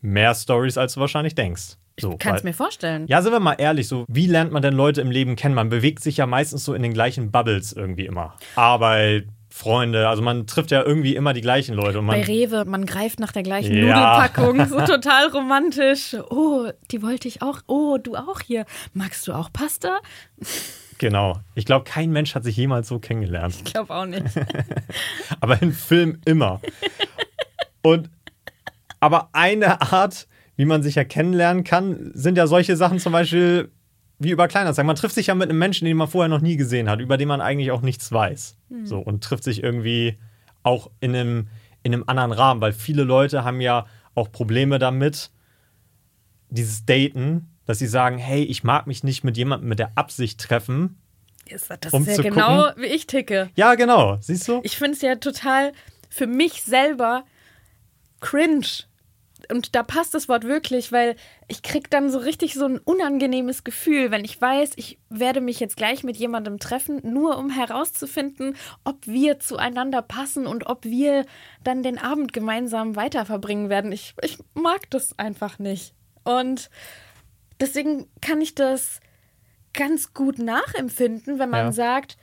[0.01, 1.77] mehr Stories, als du wahrscheinlich denkst.
[2.01, 3.07] So, Kannst weil- mir vorstellen.
[3.09, 5.55] ja, sind wir mal ehrlich, so wie lernt man denn Leute im Leben kennen?
[5.57, 8.37] Man bewegt sich ja meistens so in den gleichen Bubbles irgendwie immer.
[8.55, 9.27] Arbeit,
[9.59, 12.01] Freunde, also man trifft ja irgendwie immer die gleichen Leute.
[12.03, 14.21] Bei Rewe, man greift nach der gleichen Ja.
[14.29, 16.15] Nudelpackung, so total romantisch.
[16.31, 17.63] Oh, die wollte ich auch.
[17.67, 18.67] Oh, du auch hier.
[18.95, 19.99] Magst du auch Pasta?
[20.99, 21.41] genau.
[21.57, 23.57] Ich glaube, kein Mensch hat sich jemals so kennengelernt.
[23.65, 24.23] Ich glaube auch nicht.
[25.41, 26.61] aber in Film immer.
[27.83, 28.11] Und
[29.01, 33.73] aber eine Art, wie man sich ja kennenlernen kann, sind ja solche Sachen zum Beispiel
[34.19, 34.87] wie über Kleinanzeigen.
[34.87, 37.17] Man trifft sich ja mit einem Menschen, den man vorher noch nie gesehen hat, über
[37.17, 38.57] den man eigentlich auch nichts weiß.
[38.85, 40.19] So und trifft sich irgendwie
[40.63, 41.49] auch in einem,
[41.83, 45.31] in einem anderen Rahmen, weil viele Leute haben ja auch Probleme damit,
[46.51, 50.41] dieses Daten, dass sie sagen, hey, ich mag mich nicht mit jemandem mit der Absicht
[50.41, 50.99] treffen.
[51.81, 52.83] Das Um ist ja genau, gucken.
[52.83, 53.51] wie ich ticke.
[53.55, 54.61] Ja, genau, siehst du?
[54.65, 55.73] Ich finde es ja total
[56.11, 57.25] für mich selber
[58.21, 58.67] cringe.
[59.51, 63.65] Und da passt das Wort wirklich, weil ich krieg dann so richtig so ein unangenehmes
[63.65, 68.57] Gefühl, wenn ich weiß, ich werde mich jetzt gleich mit jemandem treffen, nur um herauszufinden,
[68.85, 71.25] ob wir zueinander passen und ob wir
[71.65, 73.93] dann den Abend gemeinsam weiter verbringen werden.
[73.93, 75.95] Ich, ich mag das einfach nicht.
[76.25, 76.69] Und
[77.61, 79.01] deswegen kann ich das
[79.73, 81.73] ganz gut nachempfinden, wenn man Ja.
[81.73, 82.17] sagt,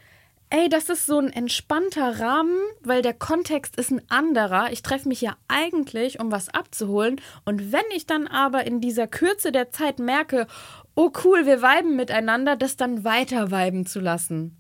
[0.50, 4.72] ey, das ist so ein entspannter Rahmen, weil der Kontext ist ein anderer.
[4.72, 7.20] Ich treffe mich ja eigentlich, um was abzuholen.
[7.46, 10.48] Und wenn ich dann aber in dieser Kürze der Zeit merke,
[10.96, 14.58] oh cool, wir viben miteinander, das dann weiter viben zu lassen.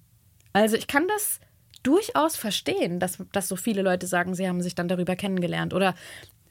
[0.53, 1.39] Also ich kann das
[1.83, 5.73] durchaus verstehen, dass, dass so viele Leute sagen, sie haben sich dann darüber kennengelernt.
[5.73, 5.95] Oder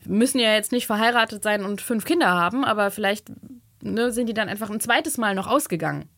[0.04, 3.30] müssen ja jetzt nicht verheiratet sein und fünf Kinder haben, aber vielleicht
[3.82, 6.08] ne, sind die dann einfach ein zweites Mal noch ausgegangen.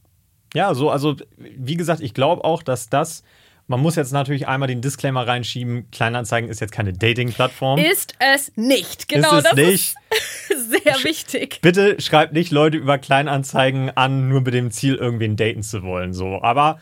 [0.54, 3.22] Ja, so, also wie gesagt, ich glaube auch, dass das,
[3.66, 7.78] man muss jetzt natürlich einmal den Disclaimer reinschieben, Kleinanzeigen ist jetzt keine Dating-Plattform.
[7.78, 9.08] Ist es nicht.
[9.08, 9.94] Genau, ist es das nicht.
[10.48, 11.58] ist sehr wichtig.
[11.62, 16.12] Bitte schreibt nicht Leute über Kleinanzeigen an, nur mit dem Ziel, irgendwen daten zu wollen.
[16.12, 16.78] So, aber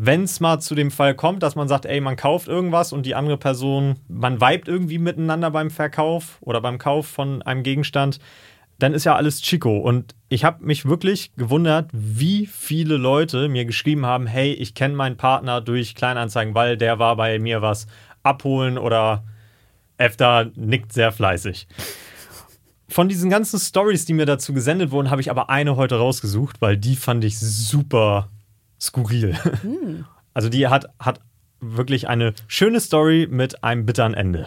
[0.00, 3.04] wenn es mal zu dem Fall kommt, dass man sagt, ey, man kauft irgendwas und
[3.04, 8.20] die andere Person, man vibet irgendwie miteinander beim Verkauf oder beim Kauf von einem Gegenstand,
[8.78, 9.78] dann ist ja alles Chico.
[9.78, 14.94] Und ich habe mich wirklich gewundert, wie viele Leute mir geschrieben haben, hey, ich kenne
[14.94, 17.86] meinen Partner durch Kleinanzeigen, weil der war bei mir was
[18.22, 19.24] abholen oder
[19.96, 21.66] Efter nickt sehr fleißig.
[22.88, 26.62] Von diesen ganzen Stories, die mir dazu gesendet wurden, habe ich aber eine heute rausgesucht,
[26.62, 28.30] weil die fand ich super
[28.80, 29.36] skurril.
[30.34, 31.20] Also die hat, hat
[31.58, 34.46] wirklich eine schöne Story mit einem bitteren Ende.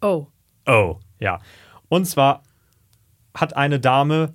[0.00, 0.28] Oh.
[0.68, 1.40] Oh, ja.
[1.88, 2.44] Und zwar
[3.34, 4.32] hat eine Dame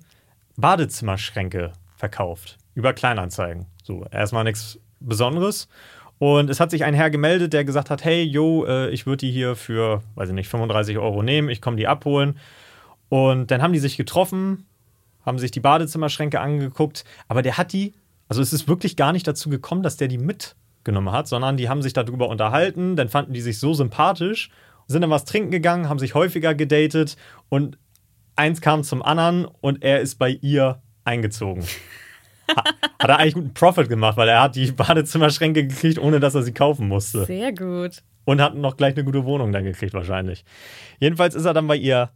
[0.56, 3.66] Badezimmerschränke verkauft über Kleinanzeigen.
[3.82, 5.68] So, erstmal nichts Besonderes.
[6.18, 9.18] Und es hat sich ein Herr gemeldet, der gesagt hat: Hey, yo, äh, ich würde
[9.18, 12.38] die hier für, weiß ich nicht, 35 Euro nehmen, ich komme die abholen.
[13.08, 14.66] Und dann haben die sich getroffen,
[15.24, 17.94] haben sich die Badezimmerschränke angeguckt, aber der hat die,
[18.28, 21.68] also es ist wirklich gar nicht dazu gekommen, dass der die mitgenommen hat, sondern die
[21.68, 24.50] haben sich darüber unterhalten, dann fanden die sich so sympathisch,
[24.86, 27.16] sind dann was trinken gegangen, haben sich häufiger gedatet
[27.48, 27.78] und
[28.38, 31.64] eins kam zum anderen und er ist bei ihr eingezogen.
[32.50, 32.64] Ha-
[32.98, 36.42] Hat er eigentlich guten Profit gemacht, weil er hat die Badezimmerschränke gekriegt, ohne dass er
[36.42, 37.24] sie kaufen musste.
[37.26, 38.02] Sehr gut.
[38.24, 40.44] Und hat noch gleich eine gute Wohnung dann gekriegt, wahrscheinlich.
[41.00, 42.10] Jedenfalls ist er dann bei ihr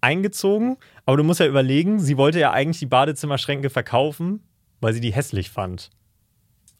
[0.00, 0.76] eingezogen.
[1.06, 4.42] Aber du musst ja überlegen, sie wollte ja eigentlich die Badezimmerschränke verkaufen,
[4.80, 5.90] weil sie die hässlich fand.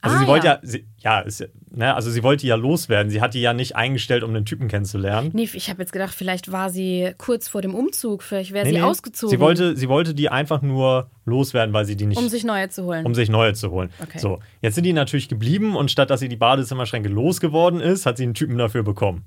[0.04, 0.52] Also Ah, sie wollte ja.
[0.54, 3.10] ja, sie, ja, ist, ne, also sie wollte ja loswerden.
[3.10, 5.30] Sie hat die ja nicht eingestellt, um den Typen kennenzulernen.
[5.32, 8.72] Nee, ich habe jetzt gedacht, vielleicht war sie kurz vor dem Umzug, vielleicht wäre Nee,
[8.72, 8.82] sie nee.
[8.82, 9.30] ausgezogen.
[9.30, 12.68] Sie wollte, sie wollte die einfach nur loswerden, weil sie die nicht um sich neue
[12.68, 13.06] zu holen.
[13.06, 13.88] um sich neue zu holen.
[14.02, 14.18] Okay.
[14.18, 18.18] So, jetzt sind die natürlich geblieben und statt dass sie die Badezimmerschränke losgeworden ist, hat
[18.18, 19.24] sie einen Typen dafür bekommen.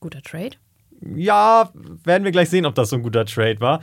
[0.00, 0.56] Guter Trade.
[1.14, 1.70] Ja,
[2.04, 3.82] werden wir gleich sehen, ob das so ein guter Trade war.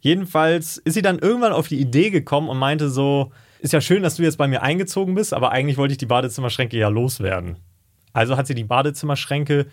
[0.00, 4.02] Jedenfalls ist sie dann irgendwann auf die Idee gekommen und meinte so, ist ja schön,
[4.02, 7.58] dass du jetzt bei mir eingezogen bist, aber eigentlich wollte ich die Badezimmerschränke ja loswerden.
[8.12, 9.66] Also hat sie die Badezimmerschränke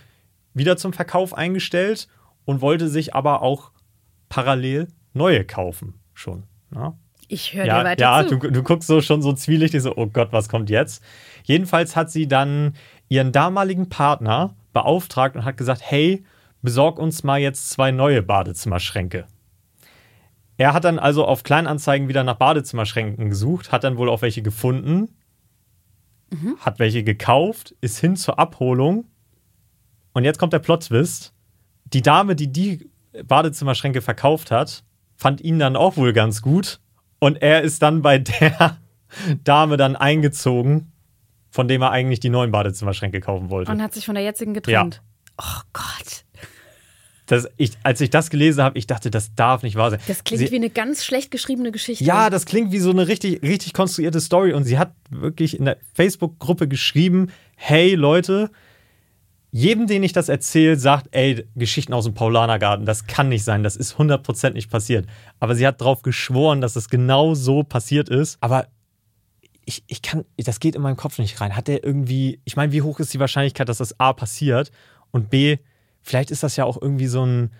[0.53, 2.07] wieder zum Verkauf eingestellt
[2.45, 3.71] und wollte sich aber auch
[4.29, 6.43] parallel neue kaufen schon.
[6.73, 8.37] Ja, Ich höre dir ja, weiter ja zu.
[8.37, 11.03] du, du guckst so schon so zwielichtig, so, oh Gott, was kommt jetzt?
[11.43, 12.73] Jedenfalls hat sie dann
[13.07, 16.25] ihren damaligen Partner beauftragt und hat gesagt, hey,
[16.61, 19.25] besorg uns mal jetzt zwei neue Badezimmerschränke.
[20.57, 24.41] Er hat dann also auf Kleinanzeigen wieder nach Badezimmerschränken gesucht, hat dann wohl auch welche
[24.41, 25.15] gefunden,
[26.59, 29.05] hat welche gekauft, ist hin zur Abholung
[30.13, 31.33] und jetzt kommt der Plot-Twist.
[31.85, 32.89] Die Dame, die die
[33.23, 34.83] Badezimmerschränke verkauft hat,
[35.15, 36.79] fand ihn dann auch wohl ganz gut
[37.19, 38.77] und er ist dann bei der
[39.43, 40.91] Dame dann eingezogen,
[41.49, 43.71] von dem er eigentlich die neuen Badezimmerschränke kaufen wollte.
[43.71, 45.01] Und hat sich von der jetzigen getrennt.
[45.37, 46.25] Oh Gott.
[47.27, 49.99] Das, ich, als ich das gelesen habe, ich dachte, das darf nicht wahr sein.
[50.07, 52.03] Das klingt Sie- wie eine ganz schlecht geschriebene Geschichte.
[52.03, 54.53] Ja, das klingt wie so eine richtig, richtig konstruierte Story.
[54.53, 58.49] Und sie hat wirklich in der Facebook-Gruppe geschrieben: Hey Leute,
[59.51, 63.63] jedem, den ich das erzähle, sagt, ey, Geschichten aus dem Paulanergarten, das kann nicht sein,
[63.63, 65.07] das ist 100% nicht passiert.
[65.39, 68.37] Aber sie hat darauf geschworen, dass es genau so passiert ist.
[68.41, 68.67] Aber
[69.65, 71.55] ich, ich kann, das geht in meinen Kopf nicht rein.
[71.55, 74.71] Hat der irgendwie, ich meine, wie hoch ist die Wahrscheinlichkeit, dass das A passiert
[75.11, 75.57] und B,
[76.07, 77.51] vielleicht ist das ja auch irgendwie so ein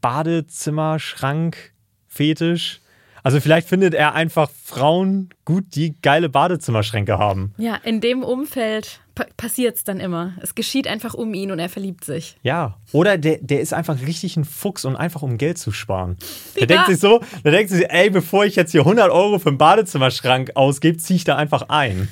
[0.00, 2.80] Badezimmerschrank-Fetisch.
[3.22, 7.54] Also vielleicht findet er einfach Frauen gut, die geile Badezimmerschränke haben.
[7.56, 10.34] Ja, in dem Umfeld pa passiert es dann immer.
[10.42, 12.36] Es geschieht einfach um ihn und er verliebt sich.
[12.42, 12.76] Ja.
[12.92, 16.18] Oder der, der ist einfach richtig ein Fuchs und einfach um Geld zu sparen.
[16.56, 16.66] Der Ja.
[16.66, 19.56] denkt sich so, der denkt sich, ey, bevor ich jetzt hier 100 Euro für einen
[19.58, 22.08] Badezimmerschrank ausgebe, ziehe ich da einfach ein.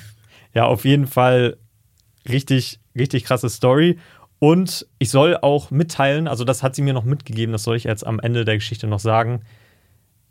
[0.55, 1.57] Ja, auf jeden Fall
[2.27, 3.99] richtig, richtig krasse Story.
[4.43, 7.85] Und ich soll auch mitteilen, also das hat sie mir noch mitgegeben, das soll ich
[7.85, 9.41] jetzt am Ende der Geschichte noch sagen.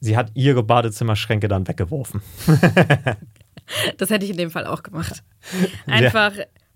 [0.00, 2.20] Sie hat ihre Badezimmerschränke dann weggeworfen.
[3.96, 5.22] Das hätte ich in dem Fall auch gemacht.
[5.86, 6.32] Einfach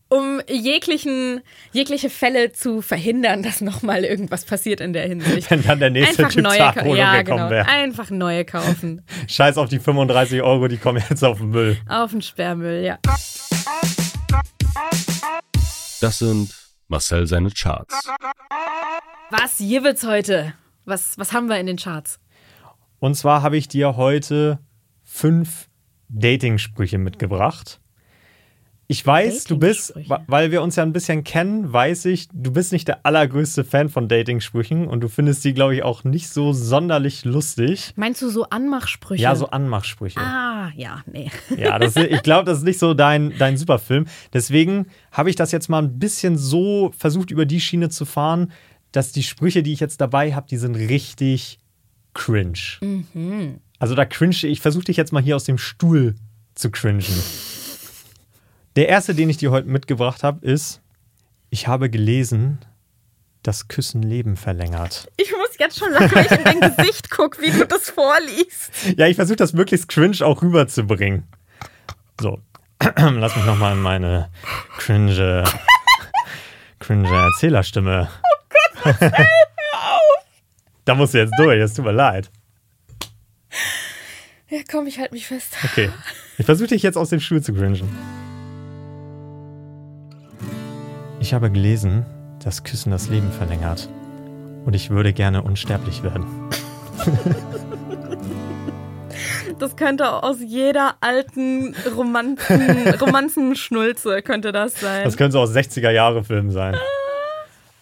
[0.09, 5.51] um jeglichen, jegliche Fälle zu verhindern, dass nochmal irgendwas passiert in der Hinsicht.
[5.51, 7.51] Wenn dann der nächste Einfach Typ neue, ja, gekommen genau.
[7.51, 7.67] wäre.
[7.69, 9.03] Einfach neue kaufen.
[9.29, 11.77] Scheiß auf die 35 Euro, die kommen jetzt auf den Müll.
[11.89, 12.99] Auf den Sperrmüll, ja.
[16.01, 18.09] Das sind Marcel seine Charts.
[19.31, 20.55] Was jibbelt's heute?
[20.85, 22.21] Was, was haben wir in den Charts?
[22.99, 24.61] Und zwar habe ich dir heute
[25.03, 25.69] fünf
[26.09, 27.81] Dating-Sprüche mitgebracht.
[28.89, 29.95] Ich weiß, du bist,
[30.29, 33.89] weil wir uns ja ein bisschen kennen, weiß ich, du bist nicht der allergrößte Fan
[33.89, 37.93] von Dating-Sprüchen und du findest die, glaube ich, auch nicht so sonderlich lustig.
[37.97, 39.21] Meinst du so Anmachsprüche?
[39.21, 40.21] Ja, so Anmachsprüche.
[40.21, 41.31] Ah, ja, nee.
[41.57, 44.07] Ja, das, ich glaube, das ist nicht so dein, dein Superfilm.
[44.33, 48.53] Deswegen habe ich das jetzt mal ein bisschen so versucht, über die Schiene zu fahren,
[48.93, 51.59] dass die Sprüche, die ich jetzt dabei habe, die sind richtig
[52.15, 52.55] cringe.
[53.79, 56.15] Also da cringe ich, versuche dich jetzt mal hier aus dem Stuhl
[56.55, 57.05] zu cringen.
[58.77, 60.83] Der erste, den ich dir heute mitgebracht habe, ist,
[61.49, 62.59] ich habe gelesen,
[63.43, 65.11] dass Küssen Leben verlängert.
[65.17, 68.71] Ich muss jetzt schon lachen, wenn ich in dein Gesicht gucke, wie du das vorliest.
[68.99, 71.25] Ja, ich versuche das möglichst cringe auch rüberzubringen.
[72.21, 72.41] So,
[72.81, 74.31] lass mich nochmal in meine
[74.77, 75.45] cringe,
[76.79, 78.11] cringe Erzählerstimme.
[78.11, 79.13] Oh Gott,
[80.85, 82.31] Da musst du jetzt durch, es tut mir leid.
[84.49, 85.57] Ja, komm, ich halte mich fest.
[85.65, 85.91] Okay,
[86.37, 88.26] ich versuche dich jetzt aus dem Stuhl zu cringen.
[91.27, 92.07] Ich habe gelesen,
[92.45, 93.89] dass Küssen das Leben verlängert.
[94.65, 96.25] Und ich würde gerne unsterblich werden.
[99.59, 105.05] Das könnte aus jeder alten Romanzen, Romanzenschnulze könnte das sein.
[105.05, 106.77] Das könnte so aus 60er-Jahre-Film sein.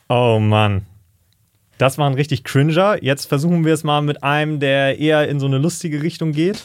[0.08, 0.86] Oh Mann.
[1.76, 3.02] Das war ein richtig Cringer.
[3.02, 6.62] Jetzt versuchen wir es mal mit einem, der eher in so eine lustige Richtung geht.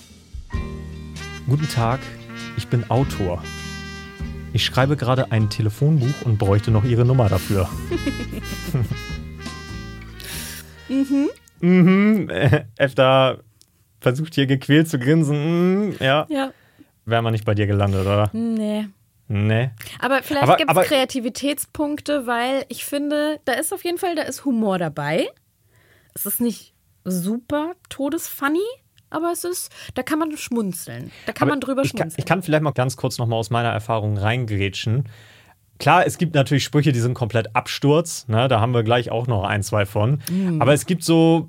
[1.47, 1.99] Guten Tag,
[2.55, 3.41] ich bin Autor.
[4.51, 7.69] Ich schreibe gerade ein Telefonbuch und bräuchte noch Ihre Nummer dafür.
[10.89, 11.29] mhm.
[11.61, 12.29] Mhm.
[12.29, 13.39] Äh, Efter
[13.99, 15.89] versucht hier gequält zu grinsen.
[15.89, 15.95] Mhm.
[15.99, 16.51] Ja, ja,
[17.05, 18.29] wäre man nicht bei dir gelandet, oder?
[18.33, 18.87] nee.
[19.31, 19.69] Nee.
[19.99, 24.43] Aber vielleicht gibt es Kreativitätspunkte, weil ich finde, da ist auf jeden Fall, da ist
[24.43, 25.27] Humor dabei.
[26.15, 28.65] Es ist nicht super todesfunny,
[29.09, 31.11] aber es ist, da kann man schmunzeln.
[31.25, 32.19] Da kann Aber man drüber ich kann, schmunzeln.
[32.19, 35.09] ich kann vielleicht mal ganz kurz nochmal aus meiner Erfahrung reingrätschen.
[35.79, 38.27] Klar, es gibt natürlich Sprüche, die sind komplett Absturz.
[38.27, 38.47] Ne?
[38.47, 40.21] Da haben wir gleich auch noch ein, zwei von.
[40.29, 40.61] Mhm.
[40.61, 41.47] Aber es gibt so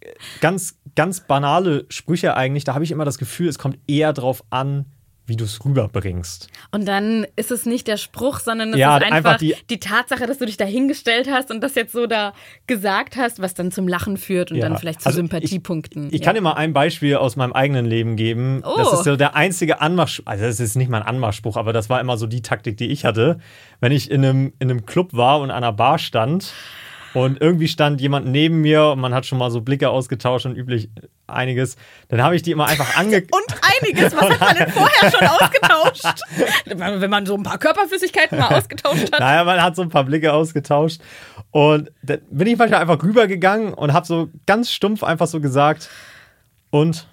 [0.00, 2.64] äh, ganz, ganz banale Sprüche eigentlich.
[2.64, 4.86] Da habe ich immer das Gefühl, es kommt eher drauf an,
[5.28, 6.48] wie du es rüberbringst.
[6.70, 9.78] Und dann ist es nicht der Spruch, sondern es Ja, ist einfach, einfach die, die-
[9.78, 12.32] Tatsache, dass du dich dahingestellt hast und das jetzt so da
[12.66, 14.68] gesagt hast, was dann zum Lachen führt und Ja.
[14.68, 16.08] dann vielleicht zu Also Sympathiepunkten.
[16.08, 16.24] Ich, ich ja.
[16.26, 18.62] kann dir mal ein Beispiel aus meinem eigenen Leben geben.
[18.64, 18.74] Oh.
[18.76, 20.26] Das ist so der einzige Anmachspruch.
[20.26, 23.04] Also, das ist nicht mein Anmachspruch, aber das war immer so die Taktik, die ich
[23.04, 23.38] hatte.
[23.80, 26.52] Wenn ich in einem, in einem Club war und an einer Bar stand
[27.14, 30.56] Und irgendwie stand jemand neben mir und man hat schon mal so Blicke ausgetauscht und
[30.56, 30.90] üblich
[31.26, 31.76] einiges.
[32.08, 33.22] Dann habe ich die immer einfach ange...
[33.30, 36.22] Und einiges, was hat man denn vorher schon ausgetauscht?
[37.00, 39.20] Wenn man so ein paar Körperflüssigkeiten mal ausgetauscht hat.
[39.20, 41.00] Naja, man hat so ein paar Blicke ausgetauscht.
[41.50, 45.88] Und dann bin ich manchmal einfach rübergegangen und habe so ganz stumpf einfach so gesagt,
[46.70, 47.08] und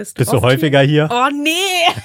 [0.00, 1.08] Bist bist du häufiger hier?
[1.12, 1.50] Oh nee!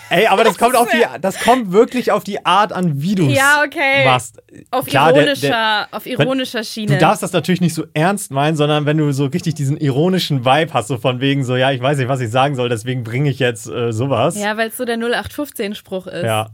[0.09, 3.27] Ey, aber das kommt auf die, das kommt wirklich auf die Art an, wie du
[3.29, 4.05] es Ja, okay.
[4.05, 4.41] machst.
[4.71, 6.93] Auf Klar, der- ironischer, der- auf ironischer Schiene.
[6.93, 10.43] Du darfst das natürlich nicht so ernst meinen, sondern wenn du so richtig diesen ironischen
[10.45, 13.03] Vibe hast, so von wegen so, ja, ich weiß nicht, was ich sagen soll, deswegen
[13.03, 14.37] bringe ich jetzt äh, sowas.
[14.39, 16.23] ja, weil es so der 0815-Spruch ist.
[16.23, 16.49] Ja.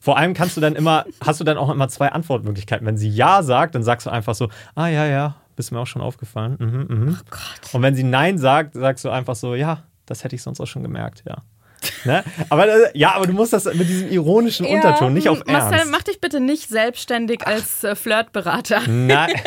[0.00, 2.86] Vor allem kannst du dann immer, hast du dann auch immer zwei Antwortmöglichkeiten.
[2.86, 5.86] Wenn sie Ja sagt, dann sagst du einfach so, ah ja, ja, bist mir auch
[5.86, 6.56] schon aufgefallen.
[6.58, 7.18] Mhm, mhm.
[7.20, 7.74] Oh Gott.
[7.74, 10.66] Und wenn sie Nein sagt, sagst du einfach so, ja, das hätte ich sonst auch
[10.66, 11.42] schon gemerkt, ja.
[12.04, 12.24] ne?
[12.48, 15.92] aber, äh, ja, aber du musst das mit diesem ironischen Unterton, nicht auf Marcel, Ernst.
[15.92, 18.82] mach dich bitte nicht selbstständig als äh, Flirtberater.
[18.86, 19.32] Nein,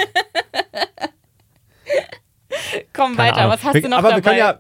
[2.94, 3.54] Komm keine weiter, Ahnung.
[3.54, 4.18] was hast wir, du noch aber dabei?
[4.18, 4.60] wir können ja.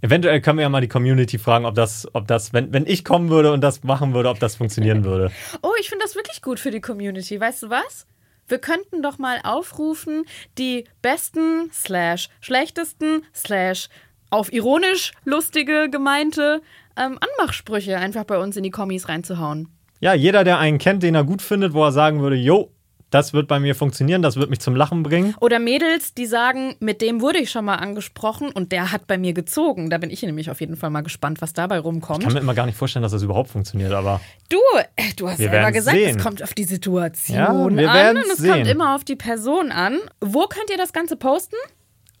[0.00, 3.06] Eventuell können wir ja mal die Community fragen, ob das, ob das, wenn, wenn ich
[3.06, 5.32] kommen würde und das machen würde, ob das funktionieren würde.
[5.62, 7.40] Oh, ich finde das wirklich gut für die Community.
[7.40, 8.06] Weißt du was?
[8.46, 10.26] Wir könnten doch mal aufrufen,
[10.58, 13.88] die besten slash schlechtesten slash
[14.34, 16.60] auf ironisch lustige gemeinte
[16.96, 19.68] ähm, Anmachsprüche einfach bei uns in die Kommis reinzuhauen.
[20.00, 22.70] Ja, jeder, der einen kennt, den er gut findet, wo er sagen würde, jo,
[23.10, 25.36] das wird bei mir funktionieren, das wird mich zum Lachen bringen.
[25.40, 29.18] Oder Mädels, die sagen, mit dem wurde ich schon mal angesprochen und der hat bei
[29.18, 29.88] mir gezogen.
[29.88, 32.18] Da bin ich nämlich auf jeden Fall mal gespannt, was dabei rumkommt.
[32.20, 34.58] Ich kann mir immer gar nicht vorstellen, dass das überhaupt funktioniert, aber Du,
[34.96, 36.16] äh, du hast selber gesagt, sehen.
[36.18, 38.50] es kommt auf die Situation Ja, wir an und es sehen.
[38.52, 39.98] kommt immer auf die Person an.
[40.20, 41.56] Wo könnt ihr das Ganze posten?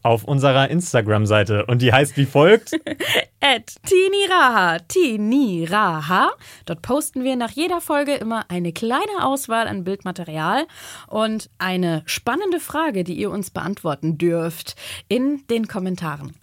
[0.04, 1.64] Auf unserer Instagram-Seite.
[1.66, 2.72] Und die heißt wie folgt.
[3.40, 6.30] At Tiniraha, Tiniraha.
[6.66, 10.66] Dort posten wir nach jeder Folge immer eine kleine Auswahl an Bildmaterial
[11.08, 14.76] und eine spannende Frage, die ihr uns beantworten dürft
[15.08, 16.34] in den Kommentaren.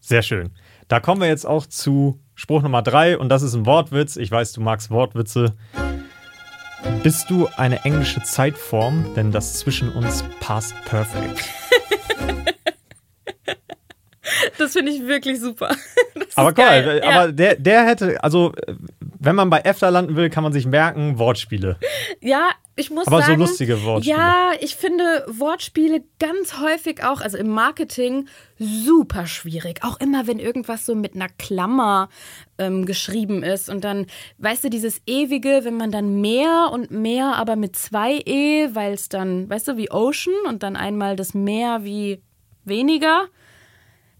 [0.00, 0.50] Sehr schön.
[0.86, 4.16] Da kommen wir jetzt auch zu Spruch Nummer drei und das ist ein Wortwitz.
[4.16, 5.56] Ich weiß, du magst Wortwitze.
[7.02, 9.14] Bist du eine englische Zeitform?
[9.16, 11.67] Denn das zwischen uns passt perfekt.
[14.58, 15.74] Das finde ich wirklich super.
[16.14, 16.84] Das Aber geil.
[16.84, 17.20] mal, Ja.
[17.22, 18.52] aber der, der hätte, also
[19.20, 21.76] wenn man bei EFTA landen will, kann man sich merken, Wortspiele.
[22.20, 23.40] Ja, ich muss Aber so sagen.
[23.40, 24.16] lustige Wortspiele.
[24.16, 29.80] Ja, ich finde Wortspiele ganz häufig auch, also im Marketing, super schwierig.
[29.84, 32.08] Auch immer, wenn irgendwas so mit einer Klammer
[32.58, 34.06] ähm, geschrieben ist und dann,
[34.38, 38.92] weißt du, dieses ewige, wenn man dann mehr und mehr, aber mit zwei E, weil
[38.92, 42.22] es dann, weißt du, wie Ocean und dann einmal das mehr wie
[42.64, 43.26] weniger.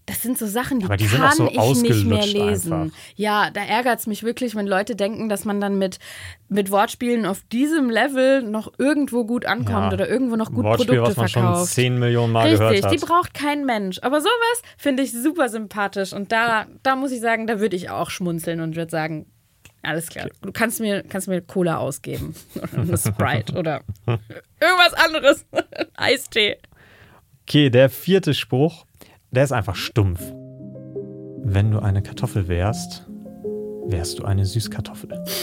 [0.09, 2.73] Das sind so Sachen, die, Aber die kann so ich nicht mehr lesen.
[2.73, 2.97] einfach.
[3.15, 5.99] Ja, da ärgert es mich wirklich, wenn Leute denken, dass man dann mit,
[6.47, 9.93] mit Wortspielen auf diesem Level noch irgendwo gut ankommt Ja.
[9.93, 11.73] oder irgendwo noch gut Wortspiel, Produkte was man schon verkauft.
[11.73, 12.91] 10 Millionen Mal Richtig, gehört hat.
[12.93, 13.99] die braucht kein Mensch.
[14.01, 16.11] Aber sowas finde ich super sympathisch.
[16.11, 19.27] Und da, da muss ich sagen, da würde ich auch schmunzeln und würde sagen,
[19.83, 22.33] alles klar, du kannst mir, kannst mir Cola ausgeben.
[22.55, 23.81] Oder eine Sprite oder
[24.59, 25.45] irgendwas anderes.
[25.95, 26.57] Eistee.
[27.47, 28.85] Okay, der vierte Spruch,
[29.31, 30.21] der ist einfach stumpf.
[31.41, 33.07] Wenn du eine Kartoffel wärst,
[33.87, 35.23] wärst du eine Süßkartoffel.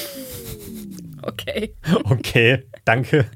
[1.22, 1.75] Okay.
[2.05, 3.29] Okay, danke.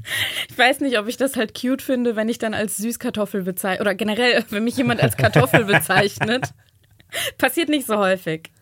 [0.48, 3.80] Ich weiß nicht, ob ich das halt cute finde, wenn ich dann als Süßkartoffel bezeichne.
[3.80, 6.54] Oder generell, wenn mich jemand als Kartoffel bezeichnet.
[7.36, 8.52] Passiert nicht so häufig.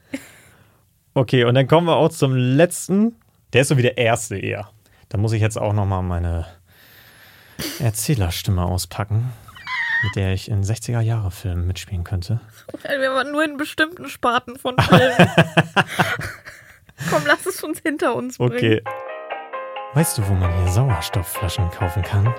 [1.12, 3.16] Okay, und dann kommen wir auch zum letzten.
[3.52, 4.70] Der ist so wie der erste eher.
[5.10, 6.46] Da muss ich jetzt auch nochmal meine
[7.80, 9.30] Erzählerstimme auspacken,
[10.02, 12.40] mit der ich in 60er-Jahre-Filmen mitspielen könnte.
[12.82, 15.16] Wir waren nur in bestimmten Sparten von Filmen.
[17.10, 18.52] Komm, lass es uns hinter uns bringen.
[18.52, 18.82] Okay.
[19.94, 22.34] Weißt du, wo man hier Sauerstoffflaschen kaufen kann?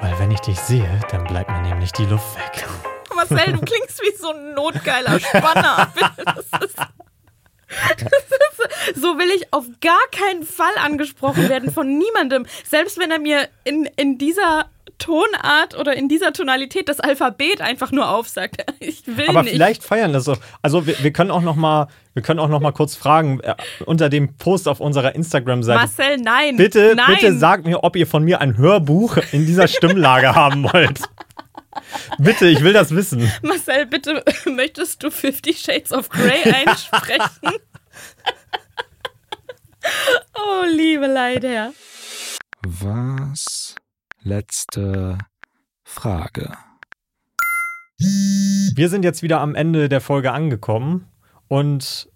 [0.00, 2.68] Weil wenn ich dich sehe, dann bleibt mir nämlich die Luft weg.
[3.14, 5.92] Marcel, du klingst wie so ein notgeiler Spanner.
[6.24, 6.78] Das ist,
[7.98, 12.46] das ist, so will ich auf gar keinen Fall angesprochen werden von niemandem.
[12.68, 14.66] Selbst wenn er mir in, in dieser
[15.04, 18.56] Tonart oder in dieser Tonalität das Alphabet einfach nur aufsagt.
[18.80, 19.52] Ich will Aber nicht.
[19.52, 20.36] vielleicht feiern das so.
[20.60, 23.54] Also wir, wir können auch noch mal, wir können auch noch mal kurz fragen äh,
[23.86, 25.78] unter dem Post auf unserer Instagram-Seite.
[25.78, 26.56] Marcel, nein.
[26.56, 27.06] Bitte, nein.
[27.14, 31.00] bitte sagt mir, ob ihr von mir ein Hörbuch in dieser Stimmlage haben wollt.
[32.18, 33.30] Bitte, ich will das wissen.
[33.42, 37.22] Marcel, bitte möchtest du Fifty Shades of Grey einsprechen?
[40.34, 41.72] oh, liebe Leider.
[42.62, 43.74] Was?
[44.26, 45.18] Letzte
[45.82, 46.50] Frage.
[48.74, 51.06] Wir sind jetzt wieder am Ende der Folge angekommen
[51.46, 52.08] und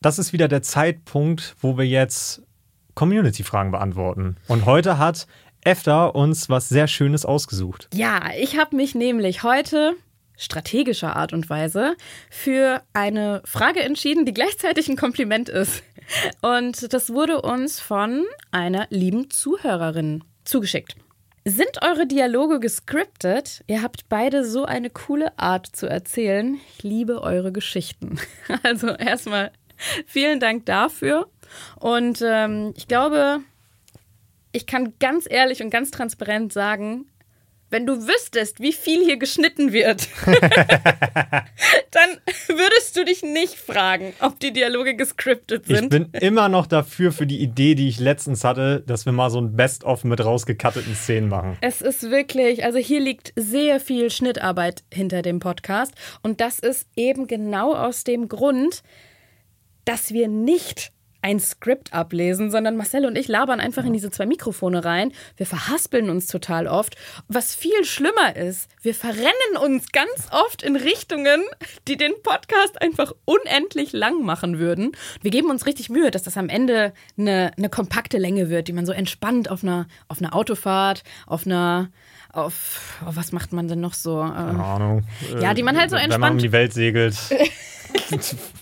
[0.00, 2.40] das ist wieder der Zeitpunkt, wo wir jetzt
[2.94, 4.36] Community-Fragen beantworten.
[4.48, 5.26] Und heute hat
[5.60, 7.86] Efta uns was sehr Schönes ausgesucht.
[7.92, 9.92] Ja, ich habe mich nämlich heute
[10.38, 11.96] strategischer Art und Weise
[12.30, 15.82] für eine Frage entschieden, die gleichzeitig ein Kompliment ist.
[16.40, 20.96] Und das wurde uns von einer lieben Zuhörerin zugeschickt.
[21.44, 23.64] Sind eure Dialoge gescriptet?
[23.66, 26.60] Ihr habt beide so eine coole Art zu erzählen.
[26.72, 28.18] Ich liebe eure Geschichten.
[28.62, 29.50] Also erstmal
[30.06, 31.28] vielen Dank dafür.
[31.80, 33.40] Und ähm, ich glaube,
[34.52, 37.06] ich kann ganz ehrlich und ganz transparent sagen,
[37.72, 40.08] wenn du wüsstest, wie viel hier geschnitten wird,
[41.90, 42.10] dann
[42.46, 45.84] würdest du dich nicht fragen, ob die Dialoge gescriptet sind.
[45.84, 49.30] Ich bin immer noch dafür für die Idee, die ich letztens hatte, dass wir mal
[49.30, 51.56] so ein Best-of mit rausgekatteten Szenen machen.
[51.62, 56.86] Es ist wirklich, also hier liegt sehr viel Schnittarbeit hinter dem Podcast und das ist
[56.94, 58.82] eben genau aus dem Grund,
[59.86, 60.92] dass wir nicht
[61.22, 65.12] ein Skript ablesen, sondern Marcel und ich labern einfach in diese zwei Mikrofone rein.
[65.36, 66.96] Wir verhaspeln uns total oft.
[67.28, 71.40] Was viel schlimmer ist, wir verrennen uns ganz oft in Richtungen,
[71.86, 74.92] die den Podcast einfach unendlich lang machen würden.
[75.22, 78.72] Wir geben uns richtig Mühe, dass das am Ende eine, eine kompakte Länge wird, die
[78.72, 81.90] man so entspannt auf einer, auf einer Autofahrt, auf einer
[82.32, 84.20] auf, oh, was macht man denn noch so?
[84.20, 85.04] Keine Ahnung.
[85.38, 87.14] Ja, die man halt so Wenn man um entspannt die Welt segelt.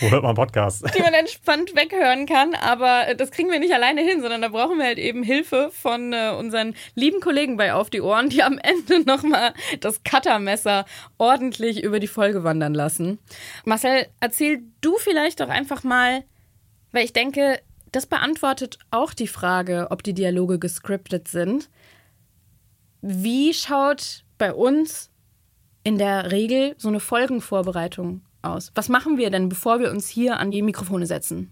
[0.00, 0.84] Wo hört man Podcast?
[0.96, 2.54] die man entspannt weghören kann.
[2.54, 6.12] Aber das kriegen wir nicht alleine hin, sondern da brauchen wir halt eben Hilfe von
[6.12, 10.86] äh, unseren lieben Kollegen bei Auf die Ohren, die am Ende nochmal das Cuttermesser
[11.18, 13.18] ordentlich über die Folge wandern lassen.
[13.64, 16.24] Marcel, erzähl du vielleicht doch einfach mal,
[16.92, 17.60] weil ich denke,
[17.92, 21.68] das beantwortet auch die Frage, ob die Dialoge gescriptet sind.
[23.02, 25.10] Wie schaut bei uns
[25.82, 28.72] in der Regel so eine Folgenvorbereitung aus?
[28.74, 31.50] Was machen wir denn, bevor wir uns hier an die Mikrofone setzen?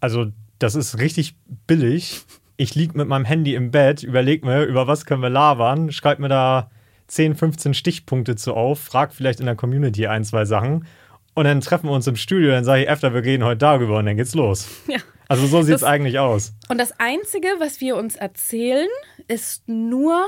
[0.00, 0.26] Also,
[0.58, 1.36] das ist richtig
[1.66, 2.22] billig.
[2.56, 6.18] Ich lieg mit meinem Handy im Bett, überleg mir, über was können wir labern, schreib
[6.20, 6.70] mir da
[7.08, 10.86] 10, 15 Stichpunkte zu auf, frag vielleicht in der Community ein, zwei Sachen
[11.34, 13.98] und dann treffen wir uns im Studio, dann sage ich, Efter, wir reden heute darüber
[13.98, 14.68] und dann geht's los.
[14.88, 14.98] Ja.
[15.26, 16.52] Also so sieht's Das- eigentlich aus.
[16.68, 18.88] Und das Einzige, was wir uns erzählen,
[19.26, 20.26] ist nur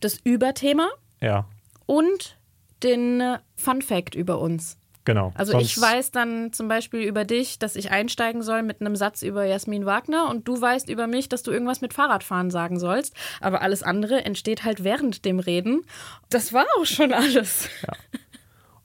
[0.00, 0.88] das Überthema
[1.20, 1.46] Ja,
[1.86, 2.38] und
[2.82, 4.78] den äh, Fun Fact über uns.
[5.04, 5.32] Genau.
[5.34, 8.96] Also Sonst- ich weiß dann zum Beispiel über dich, dass ich einsteigen soll mit einem
[8.96, 12.78] Satz über Jasmin Wagner und du weißt über mich, dass du irgendwas mit Fahrradfahren sagen
[12.78, 13.14] sollst.
[13.40, 15.82] Aber alles andere entsteht halt während dem Reden.
[16.28, 17.68] Das war auch schon alles.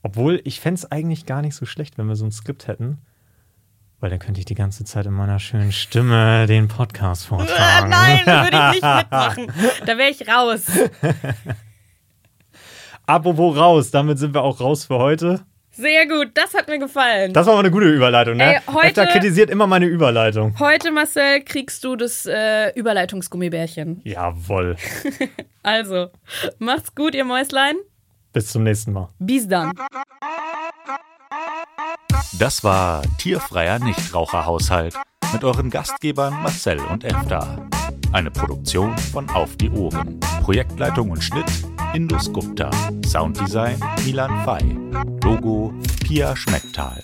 [0.04, 3.00] Obwohl, ich fände es eigentlich gar nicht so schlecht, wenn wir so ein Skript hätten.
[4.02, 7.90] Weil dann könnte ich die ganze Zeit in meiner schönen Stimme den Podcast Äh, vortragen.
[7.90, 9.48] nein, würde ich nicht mitmachen.
[9.86, 10.66] Da wäre ich raus.
[13.08, 15.42] Apropos raus, damit sind wir auch raus für heute.
[15.76, 17.34] Sehr gut, das hat mir gefallen.
[17.34, 18.56] Das war mal eine gute Überleitung, ne?
[18.56, 20.56] Ey, heute- kritisiert immer meine Überleitung.
[20.60, 24.02] Heute, Marcel, kriegst du das äh, Überleitungsgummibärchen.
[24.04, 24.76] Jawohl.
[25.64, 26.10] Also,
[26.60, 27.76] macht's gut, ihr Mäuslein.
[28.34, 29.10] Bis zum nächsten Mal.
[29.18, 29.72] Bis dann.
[32.38, 34.94] Das war Tierfreier Nichtraucherhaushalt
[35.34, 37.68] mit euren Gastgebern Marcel und Efta.
[38.16, 40.22] Eine Produktion von Auf die Ohren.
[40.42, 41.52] Projektleitung und Schnitt
[41.94, 42.72] Indus Gupta.
[43.06, 44.78] Sounddesign Milan Fay.
[45.22, 47.04] Logo Pia Schmecktal.